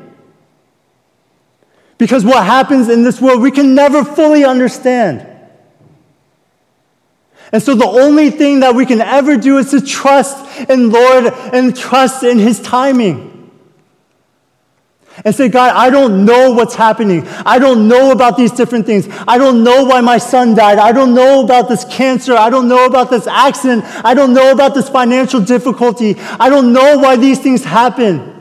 Because 1.97 2.23
what 2.23 2.45
happens 2.45 2.89
in 2.89 3.04
this 3.04 3.19
world, 3.21 3.41
we 3.41 3.52
can 3.52 3.75
never 3.75 4.04
fully 4.04 4.45
understand. 4.45 5.25
And 7.52 7.62
so 7.62 7.75
the 7.75 7.88
only 7.88 8.30
thing 8.30 8.60
that 8.62 8.75
we 8.75 8.86
can 8.86 9.02
ever 9.02 9.36
do 9.38 9.58
is 9.58 9.71
to 9.71 9.82
trust 9.82 10.69
in 10.69 10.91
Lord 10.91 11.25
and 11.54 11.75
trust 11.75 12.23
in 12.23 12.38
his 12.38 12.62
timing 12.62 13.28
and 15.25 15.36
say, 15.36 15.49
God, 15.49 15.75
I 15.75 15.89
don't 15.89 16.25
know 16.25 16.51
what's 16.51 16.75
happening. 16.75 17.27
I 17.45 17.60
don't 17.60 17.88
know 17.88 18.12
about 18.12 18.38
these 18.38 18.51
different 18.51 18.86
things. 18.86 19.08
I 19.27 19.38
don't 19.38 19.63
know 19.63 19.84
why 19.86 20.01
my 20.01 20.17
son 20.17 20.55
died. 20.55 20.77
I 20.77 20.91
don't 20.91 21.13
know 21.13 21.43
about 21.43 21.67
this 21.67 21.84
cancer. 21.86 22.36
I 22.36 22.49
don't 22.49 22.67
know 22.67 22.86
about 22.86 23.10
this 23.10 23.27
accident. 23.27 23.84
I 24.05 24.13
don't 24.13 24.34
know 24.34 24.51
about 24.51 24.75
this 24.75 24.89
financial 24.89 25.41
difficulty. 25.41 26.15
I 26.39 26.49
don't 26.49 26.71
know 26.73 26.97
why 26.97 27.15
these 27.15 27.39
things 27.39 27.63
happen. 27.63 28.36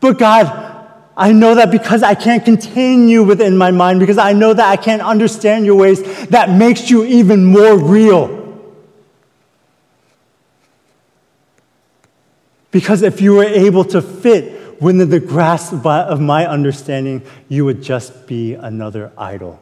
But 0.00 0.18
God, 0.18 0.68
I 1.16 1.32
know 1.32 1.56
that 1.56 1.70
because 1.70 2.02
I 2.02 2.14
can't 2.14 2.44
contain 2.44 3.08
you 3.08 3.24
within 3.24 3.56
my 3.56 3.70
mind, 3.70 3.98
because 3.98 4.18
I 4.18 4.32
know 4.32 4.54
that 4.54 4.68
I 4.68 4.76
can't 4.76 5.02
understand 5.02 5.66
your 5.66 5.74
ways, 5.74 6.26
that 6.28 6.50
makes 6.50 6.90
you 6.90 7.04
even 7.04 7.44
more 7.44 7.76
real. 7.76 8.38
Because 12.70 13.02
if 13.02 13.20
you 13.20 13.34
were 13.34 13.44
able 13.44 13.84
to 13.86 14.02
fit 14.02 14.57
within 14.80 15.08
the 15.08 15.20
grasp 15.20 15.84
of 15.84 16.20
my 16.20 16.46
understanding, 16.46 17.22
you 17.48 17.64
would 17.64 17.82
just 17.82 18.26
be 18.26 18.54
another 18.54 19.12
idol. 19.16 19.60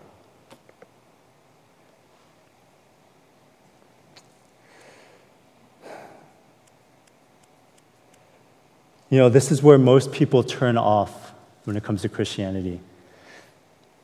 You 9.09 9.19
know, 9.19 9.29
this 9.29 9.53
is 9.53 9.63
where 9.63 9.79
most 9.79 10.11
people 10.11 10.43
turn 10.43 10.77
off 10.77 11.33
when 11.65 11.77
it 11.77 11.85
comes 11.85 12.03
to 12.03 12.09
Christianity. 12.09 12.81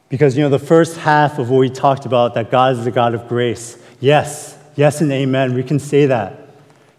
Because, 0.08 0.36
you 0.36 0.42
know, 0.42 0.48
the 0.48 0.58
first 0.58 0.96
half 0.98 1.38
of 1.38 1.50
what 1.50 1.58
we 1.58 1.70
talked 1.70 2.06
about, 2.06 2.34
that 2.34 2.50
God 2.50 2.76
is 2.76 2.84
the 2.84 2.90
God 2.90 3.14
of 3.14 3.28
grace. 3.28 3.78
Yes, 3.98 4.56
yes, 4.76 5.00
and 5.00 5.10
amen. 5.10 5.54
We 5.54 5.64
can 5.64 5.78
say 5.78 6.06
that. 6.06 6.41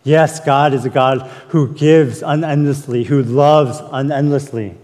Yes, 0.03 0.41
God 0.41 0.73
is 0.73 0.83
a 0.83 0.89
God 0.89 1.21
who 1.49 1.73
gives 1.73 2.21
unendlessly, 2.21 3.05
who 3.05 3.23
loves 3.23 3.79
unendlessly. 3.91 4.75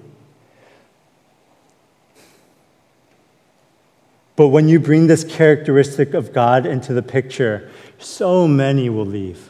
But 4.37 4.47
when 4.47 4.69
you 4.69 4.79
bring 4.79 5.07
this 5.07 5.25
characteristic 5.25 6.13
of 6.13 6.31
God 6.31 6.65
into 6.65 6.93
the 6.93 7.01
picture, 7.01 7.69
so 7.97 8.47
many 8.47 8.89
will 8.89 9.05
leave. 9.05 9.49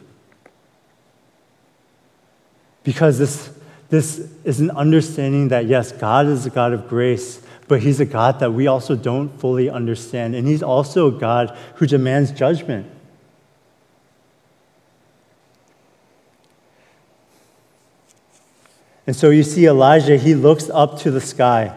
Because 2.83 3.19
this, 3.19 3.51
this 3.89 4.17
is 4.43 4.59
an 4.59 4.71
understanding 4.71 5.49
that, 5.49 5.67
yes, 5.67 5.91
God 5.91 6.25
is 6.25 6.47
a 6.47 6.49
God 6.49 6.73
of 6.73 6.89
grace, 6.89 7.39
but 7.67 7.83
He's 7.83 7.99
a 7.99 8.05
God 8.05 8.39
that 8.39 8.51
we 8.51 8.65
also 8.65 8.95
don't 8.95 9.29
fully 9.39 9.69
understand. 9.69 10.33
And 10.33 10.47
He's 10.47 10.63
also 10.63 11.15
a 11.15 11.19
God 11.19 11.55
who 11.75 11.85
demands 11.85 12.31
judgment. 12.31 12.91
And 19.07 19.15
so 19.15 19.29
you 19.29 19.43
see 19.43 19.65
Elijah, 19.65 20.17
he 20.17 20.35
looks 20.35 20.69
up 20.69 20.99
to 20.99 21.11
the 21.11 21.21
sky 21.21 21.75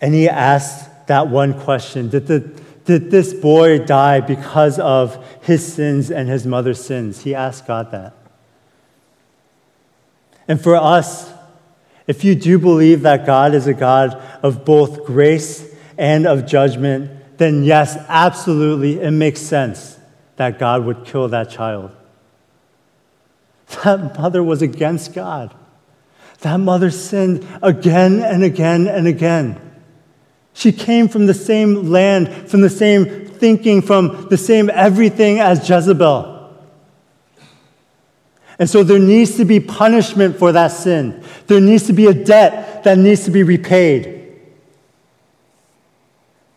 and 0.00 0.14
he 0.14 0.28
asks 0.28 0.88
that 1.06 1.28
one 1.28 1.58
question 1.58 2.08
Did, 2.08 2.26
the, 2.26 2.40
did 2.84 3.10
this 3.10 3.34
boy 3.34 3.78
die 3.78 4.20
because 4.20 4.78
of 4.78 5.24
his 5.42 5.72
sins 5.72 6.10
and 6.10 6.28
his 6.28 6.46
mother's 6.46 6.84
sins? 6.84 7.22
He 7.22 7.34
asked 7.34 7.66
God 7.66 7.90
that. 7.92 8.14
And 10.46 10.60
for 10.60 10.76
us, 10.76 11.30
if 12.06 12.24
you 12.24 12.34
do 12.34 12.58
believe 12.58 13.02
that 13.02 13.26
God 13.26 13.54
is 13.54 13.66
a 13.66 13.74
God 13.74 14.14
of 14.42 14.64
both 14.64 15.04
grace 15.04 15.66
and 15.98 16.26
of 16.26 16.46
judgment, 16.46 17.10
then 17.36 17.64
yes, 17.64 17.96
absolutely, 18.08 19.00
it 19.00 19.10
makes 19.10 19.40
sense 19.40 19.98
that 20.36 20.58
God 20.58 20.84
would 20.84 21.04
kill 21.04 21.28
that 21.28 21.50
child. 21.50 21.90
That 23.84 24.18
mother 24.18 24.42
was 24.42 24.62
against 24.62 25.12
God. 25.12 25.54
That 26.40 26.58
mother 26.58 26.90
sinned 26.90 27.46
again 27.62 28.20
and 28.22 28.44
again 28.44 28.86
and 28.86 29.06
again. 29.06 29.60
She 30.52 30.72
came 30.72 31.08
from 31.08 31.26
the 31.26 31.34
same 31.34 31.90
land, 31.90 32.50
from 32.50 32.60
the 32.60 32.70
same 32.70 33.26
thinking, 33.26 33.82
from 33.82 34.28
the 34.28 34.36
same 34.36 34.70
everything 34.70 35.38
as 35.38 35.68
Jezebel. 35.68 36.36
And 38.58 38.68
so 38.68 38.82
there 38.82 38.98
needs 38.98 39.36
to 39.36 39.44
be 39.44 39.60
punishment 39.60 40.36
for 40.36 40.50
that 40.52 40.68
sin. 40.68 41.22
There 41.46 41.60
needs 41.60 41.86
to 41.86 41.92
be 41.92 42.06
a 42.06 42.14
debt 42.14 42.82
that 42.84 42.98
needs 42.98 43.24
to 43.24 43.30
be 43.30 43.44
repaid. 43.44 44.16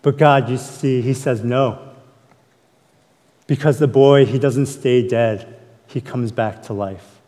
But 0.01 0.17
God, 0.17 0.49
you 0.49 0.57
see, 0.57 1.01
He 1.01 1.13
says 1.13 1.43
no. 1.43 1.91
Because 3.51 3.79
the 3.79 3.87
boy, 3.87 4.25
he 4.25 4.39
doesn't 4.39 4.67
stay 4.67 5.05
dead, 5.05 5.59
he 5.87 5.99
comes 5.99 6.31
back 6.31 6.63
to 6.63 6.73
life. 6.73 7.20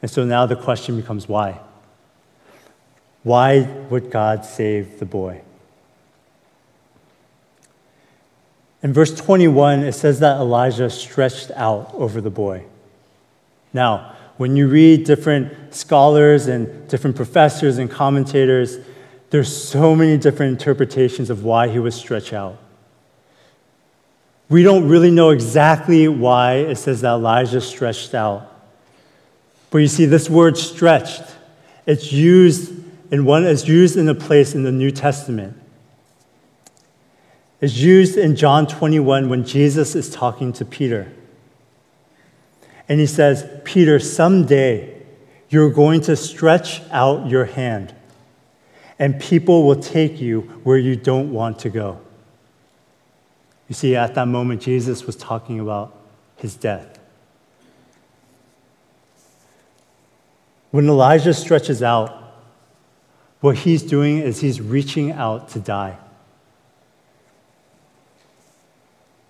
And 0.00 0.10
so 0.10 0.24
now 0.24 0.46
the 0.46 0.56
question 0.56 0.96
becomes 0.96 1.28
why? 1.28 1.60
Why 3.22 3.62
would 3.90 4.10
God 4.10 4.44
save 4.44 4.98
the 4.98 5.06
boy? 5.06 5.42
In 8.82 8.92
verse 8.92 9.14
21, 9.14 9.80
it 9.80 9.92
says 9.92 10.20
that 10.20 10.36
Elijah 10.36 10.88
stretched 10.88 11.50
out 11.52 11.92
over 11.94 12.20
the 12.20 12.30
boy. 12.30 12.64
Now, 13.72 14.14
when 14.36 14.54
you 14.54 14.68
read 14.68 15.04
different 15.04 15.74
scholars 15.74 16.46
and 16.46 16.88
different 16.88 17.16
professors 17.16 17.78
and 17.78 17.90
commentators, 17.90 18.78
there's 19.30 19.54
so 19.54 19.96
many 19.96 20.16
different 20.16 20.52
interpretations 20.52 21.28
of 21.28 21.42
why 21.42 21.68
he 21.68 21.80
was 21.80 21.96
stretched 21.96 22.32
out. 22.32 22.56
We 24.48 24.62
don't 24.62 24.88
really 24.88 25.10
know 25.10 25.30
exactly 25.30 26.08
why 26.08 26.54
it 26.54 26.76
says 26.76 27.02
that 27.02 27.10
Elijah 27.10 27.60
stretched 27.60 28.14
out. 28.14 28.57
But 29.70 29.78
you 29.78 29.88
see, 29.88 30.06
this 30.06 30.30
word 30.30 30.56
stretched, 30.56 31.22
it's 31.86 32.12
used 32.12 32.72
in 33.10 33.24
one, 33.24 33.44
it's 33.44 33.66
used 33.66 33.96
in 33.96 34.08
a 34.08 34.14
place 34.14 34.54
in 34.54 34.62
the 34.62 34.72
New 34.72 34.90
Testament. 34.90 35.56
It's 37.60 37.76
used 37.76 38.16
in 38.16 38.36
John 38.36 38.66
21 38.66 39.28
when 39.28 39.44
Jesus 39.44 39.94
is 39.94 40.10
talking 40.10 40.52
to 40.54 40.64
Peter. 40.64 41.12
And 42.88 43.00
he 43.00 43.06
says, 43.06 43.46
Peter, 43.64 43.98
someday 43.98 45.02
you're 45.48 45.70
going 45.70 46.00
to 46.02 46.16
stretch 46.16 46.82
out 46.90 47.28
your 47.28 47.46
hand, 47.46 47.94
and 48.98 49.20
people 49.20 49.64
will 49.64 49.80
take 49.80 50.20
you 50.20 50.42
where 50.62 50.78
you 50.78 50.94
don't 50.96 51.32
want 51.32 51.58
to 51.60 51.70
go. 51.70 52.00
You 53.68 53.74
see, 53.74 53.96
at 53.96 54.14
that 54.14 54.28
moment, 54.28 54.62
Jesus 54.62 55.04
was 55.04 55.16
talking 55.16 55.60
about 55.60 55.94
his 56.36 56.54
death. 56.54 56.97
When 60.70 60.88
Elijah 60.88 61.32
stretches 61.32 61.82
out, 61.82 62.14
what 63.40 63.56
he's 63.58 63.82
doing 63.82 64.18
is 64.18 64.40
he's 64.40 64.60
reaching 64.60 65.12
out 65.12 65.48
to 65.50 65.60
die. 65.60 65.96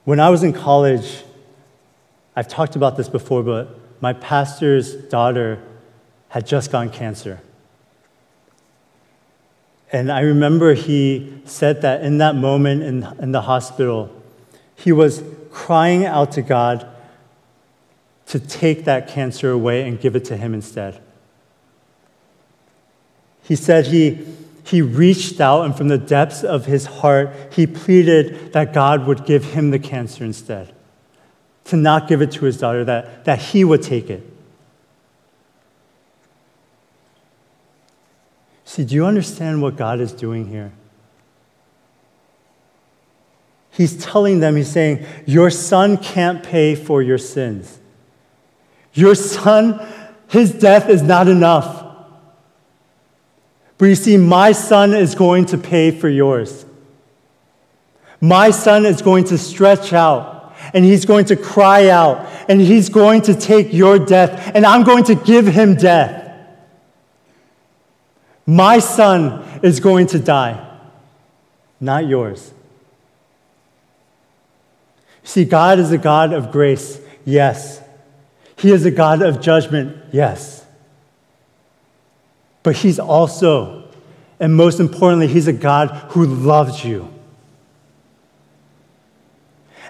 When 0.05 0.19
I 0.19 0.31
was 0.31 0.43
in 0.43 0.53
college, 0.53 1.23
I've 2.35 2.49
talked 2.49 2.77
about 2.77 2.97
this 2.97 3.09
before, 3.09 3.43
but 3.43 3.79
my 4.01 4.15
pastor's 4.15 4.95
daughter 4.95 5.63
had 6.29 6.47
just 6.47 6.73
gotten 6.73 6.91
cancer. 6.91 7.41
And 9.93 10.11
I 10.11 10.21
remember 10.21 10.75
he 10.75 11.41
said 11.45 11.83
that 11.83 12.03
in 12.03 12.19
that 12.19 12.35
moment 12.35 12.83
in, 12.83 13.07
in 13.21 13.33
the 13.33 13.43
hospital, 13.43 14.11
he 14.77 14.93
was 14.93 15.23
crying 15.51 16.05
out 16.05 16.33
to 16.33 16.43
God 16.43 16.87
to 18.27 18.39
take 18.39 18.85
that 18.85 19.09
cancer 19.09 19.51
away 19.51 19.87
and 19.89 19.99
give 20.01 20.15
it 20.15 20.25
to 20.27 20.37
him 20.37 20.53
instead. 20.55 21.01
He 23.49 23.57
said 23.57 23.87
he, 23.87 24.27
he 24.63 24.83
reached 24.83 25.41
out, 25.41 25.65
and 25.65 25.75
from 25.75 25.89
the 25.89 25.97
depths 25.97 26.45
of 26.45 26.67
his 26.67 26.85
heart, 26.85 27.31
he 27.51 27.67
pleaded 27.67 28.53
that 28.53 28.75
God 28.75 29.07
would 29.07 29.25
give 29.25 29.43
him 29.43 29.71
the 29.71 29.79
cancer 29.79 30.23
instead, 30.23 30.75
to 31.65 31.77
not 31.77 32.09
give 32.09 32.21
it 32.21 32.31
to 32.33 32.45
his 32.45 32.59
daughter, 32.59 32.85
that, 32.85 33.25
that 33.25 33.39
he 33.39 33.65
would 33.65 33.83
take 33.83 34.11
it. 34.11 34.23
See, 38.67 38.85
do 38.85 38.95
you 38.95 39.07
understand 39.07 39.63
what 39.63 39.77
God 39.77 39.99
is 39.99 40.13
doing 40.13 40.49
here? 40.49 40.71
He's 43.71 43.97
telling 43.97 44.41
them, 44.41 44.57
He's 44.57 44.71
saying, 44.71 45.07
Your 45.25 45.49
son 45.49 45.97
can't 45.97 46.43
pay 46.43 46.75
for 46.75 47.01
your 47.01 47.17
sins. 47.17 47.79
Your 48.93 49.15
son, 49.15 49.81
his 50.29 50.53
death 50.53 50.91
is 50.91 51.01
not 51.01 51.29
enough. 51.29 51.78
But 53.79 53.87
you 53.87 53.95
see, 53.95 54.17
my 54.17 54.53
son 54.53 54.93
is 54.93 55.15
going 55.15 55.47
to 55.47 55.59
pay 55.59 55.93
for 55.93 56.09
yours. 56.09 56.67
My 58.21 58.51
son 58.51 58.85
is 58.85 59.01
going 59.01 59.25
to 59.25 59.39
stretch 59.39 59.93
out 59.93 60.53
and 60.75 60.85
he's 60.85 61.05
going 61.05 61.27
to 61.27 61.37
cry 61.37 61.89
out 61.89 62.27
and 62.49 62.61
he's 62.61 62.89
going 62.89 63.23
to 63.23 63.35
take 63.35 63.73
your 63.73 63.99
death 63.99 64.51
and 64.55 64.67
I'm 64.67 64.83
going 64.83 65.05
to 65.05 65.15
give 65.15 65.47
him 65.47 65.77
death. 65.77 66.25
My 68.45 68.81
son 68.81 69.61
is 69.63 69.79
going 69.79 70.09
to 70.09 70.19
die, 70.19 70.79
not 71.81 72.07
yours. 72.09 72.53
See, 75.23 75.45
God 75.45 75.79
is 75.79 75.93
a 75.93 75.99
God 75.99 76.33
of 76.33 76.51
grace, 76.51 76.99
yes. 77.25 77.81
He 78.57 78.73
is 78.73 78.87
a 78.87 78.91
God 78.91 79.23
of 79.23 79.41
judgment, 79.41 79.97
yes. 80.11 80.65
But 82.69 82.77
He's 82.77 82.99
also, 82.99 83.89
and 84.39 84.55
most 84.55 84.79
importantly, 84.79 85.27
He's 85.27 85.49
a 85.49 85.55
God 85.55 85.89
who 86.11 86.27
loves 86.27 86.85
you. 86.85 87.11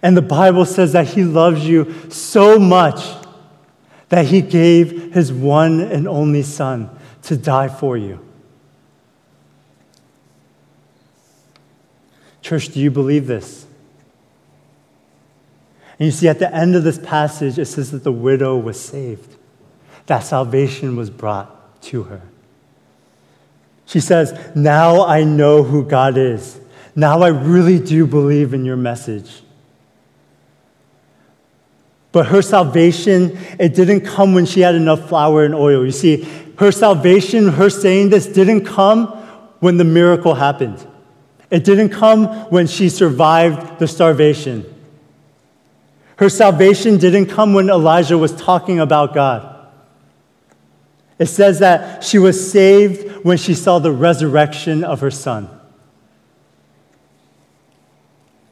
And 0.01 0.17
the 0.17 0.23
Bible 0.23 0.64
says 0.64 0.93
that 0.93 1.09
He 1.09 1.25
loves 1.25 1.67
you 1.67 1.93
so 2.09 2.57
much 2.57 3.05
that 4.11 4.27
He 4.27 4.41
gave 4.41 5.12
His 5.12 5.33
one 5.33 5.81
and 5.81 6.07
only 6.07 6.45
Son 6.45 6.88
to 7.23 7.37
die 7.37 7.67
for 7.67 7.97
you. 7.97 8.25
Church, 12.43 12.69
do 12.69 12.79
you 12.79 12.93
believe 12.93 13.27
this? 13.27 13.67
And 15.99 16.07
you 16.07 16.12
see, 16.12 16.29
at 16.29 16.38
the 16.38 16.55
end 16.55 16.77
of 16.77 16.85
this 16.85 17.01
passage, 17.01 17.59
it 17.59 17.64
says 17.64 17.91
that 17.91 18.05
the 18.05 18.12
widow 18.12 18.57
was 18.57 18.79
saved, 18.79 19.35
that 20.07 20.21
salvation 20.21 20.95
was 20.95 21.11
brought 21.11 21.83
to 21.83 22.05
her. 22.05 22.23
She 23.88 24.01
says, 24.01 24.38
Now 24.55 25.07
I 25.07 25.24
know 25.24 25.62
who 25.62 25.83
God 25.83 26.18
is. 26.18 26.61
Now 26.94 27.22
I 27.22 27.29
really 27.29 27.79
do 27.79 28.07
believe 28.07 28.53
in 28.53 28.66
your 28.66 28.77
message. 28.77 29.40
But 32.12 32.27
her 32.27 32.42
salvation, 32.42 33.38
it 33.59 33.74
didn't 33.74 34.03
come 34.03 34.35
when 34.35 34.44
she 34.44 34.61
had 34.61 34.74
enough 34.74 35.09
flour 35.09 35.42
and 35.44 35.55
oil. 35.55 35.87
You 35.87 35.90
see, 35.90 36.29
her 36.59 36.70
salvation, 36.70 37.48
her 37.48 37.70
saying 37.70 38.11
this, 38.11 38.27
didn't 38.27 38.66
come 38.66 39.07
when 39.61 39.79
the 39.79 39.85
miracle 39.85 40.35
happened. 40.35 40.87
It 41.51 41.64
didn't 41.64 41.88
come 41.88 42.27
when 42.51 42.66
she 42.66 42.90
survived 42.90 43.79
the 43.79 43.88
starvation. 43.88 44.66
Her 46.16 46.29
salvation 46.29 46.98
didn't 46.98 47.27
come 47.27 47.55
when 47.55 47.70
Elijah 47.70 48.18
was 48.18 48.35
talking 48.37 48.81
about 48.81 49.14
God. 49.14 49.58
It 51.19 51.27
says 51.27 51.59
that 51.59 52.05
she 52.05 52.19
was 52.19 52.51
saved 52.51 53.25
when 53.25 53.39
she 53.39 53.55
saw 53.55 53.79
the 53.79 53.93
resurrection 53.93 54.85
of 54.85 55.01
her 55.01 55.11
son. 55.11 55.49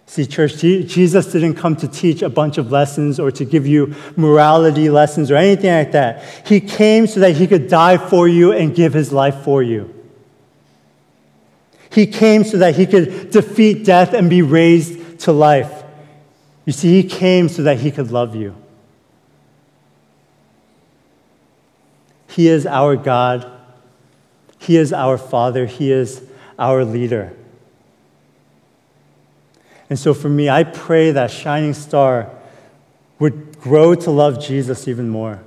See, 0.06 0.26
church, 0.26 0.56
Jesus 0.58 1.30
didn't 1.32 1.54
come 1.54 1.76
to 1.76 1.88
teach 1.88 2.22
a 2.22 2.28
bunch 2.28 2.58
of 2.58 2.72
lessons 2.72 3.20
or 3.20 3.30
to 3.32 3.44
give 3.44 3.66
you 3.66 3.94
morality 4.16 4.88
lessons 4.88 5.30
or 5.30 5.36
anything 5.36 5.70
like 5.70 5.92
that. 5.92 6.24
He 6.46 6.60
came 6.60 7.06
so 7.06 7.20
that 7.20 7.32
he 7.32 7.46
could 7.46 7.68
die 7.68 7.98
for 7.98 8.26
you 8.26 8.52
and 8.52 8.74
give 8.74 8.94
his 8.94 9.12
life 9.12 9.42
for 9.42 9.62
you. 9.62 9.92
He 11.90 12.06
came 12.06 12.44
so 12.44 12.58
that 12.58 12.76
he 12.76 12.86
could 12.86 13.30
defeat 13.30 13.84
death 13.84 14.12
and 14.12 14.30
be 14.30 14.42
raised 14.42 15.20
to 15.20 15.32
life. 15.32 15.84
You 16.64 16.72
see, 16.72 17.02
he 17.02 17.08
came 17.08 17.48
so 17.48 17.62
that 17.64 17.78
he 17.78 17.90
could 17.90 18.10
love 18.10 18.34
you. 18.34 18.54
He 22.36 22.48
is 22.48 22.66
our 22.66 22.96
God. 22.96 23.50
He 24.58 24.76
is 24.76 24.92
our 24.92 25.16
Father. 25.16 25.64
He 25.64 25.90
is 25.90 26.22
our 26.58 26.84
leader. 26.84 27.34
And 29.88 29.98
so 29.98 30.12
for 30.12 30.28
me, 30.28 30.50
I 30.50 30.62
pray 30.62 31.12
that 31.12 31.30
Shining 31.30 31.72
Star 31.72 32.30
would 33.18 33.58
grow 33.58 33.94
to 33.94 34.10
love 34.10 34.38
Jesus 34.38 34.86
even 34.86 35.08
more. 35.08 35.40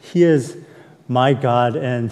He 0.00 0.22
is 0.22 0.56
my 1.06 1.34
God, 1.34 1.76
and, 1.76 2.10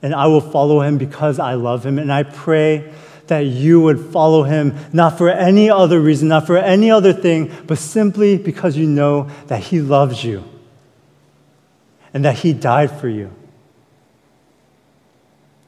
and 0.00 0.14
I 0.14 0.28
will 0.28 0.40
follow 0.40 0.80
him 0.80 0.96
because 0.96 1.40
I 1.40 1.54
love 1.54 1.84
him. 1.84 1.98
And 1.98 2.12
I 2.12 2.22
pray 2.22 2.92
that 3.28 3.40
you 3.40 3.80
would 3.80 4.00
follow 4.12 4.42
him, 4.42 4.74
not 4.92 5.16
for 5.16 5.28
any 5.30 5.70
other 5.70 6.00
reason, 6.00 6.28
not 6.28 6.46
for 6.46 6.56
any 6.56 6.90
other 6.90 7.12
thing, 7.12 7.50
but 7.66 7.78
simply 7.78 8.36
because 8.36 8.76
you 8.76 8.86
know 8.86 9.30
that 9.46 9.60
he 9.60 9.80
loves 9.80 10.24
you 10.24 10.44
and 12.12 12.24
that 12.24 12.38
he 12.38 12.52
died 12.52 12.90
for 12.90 13.08
you 13.08 13.30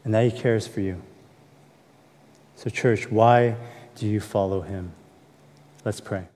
and 0.04 0.14
that 0.14 0.24
he 0.24 0.38
cares 0.38 0.66
for 0.66 0.80
you. 0.80 1.00
So, 2.56 2.68
church, 2.68 3.10
why 3.10 3.56
do 3.94 4.06
you 4.06 4.20
follow 4.20 4.60
him? 4.60 4.92
Let's 5.84 6.00
pray. 6.00 6.26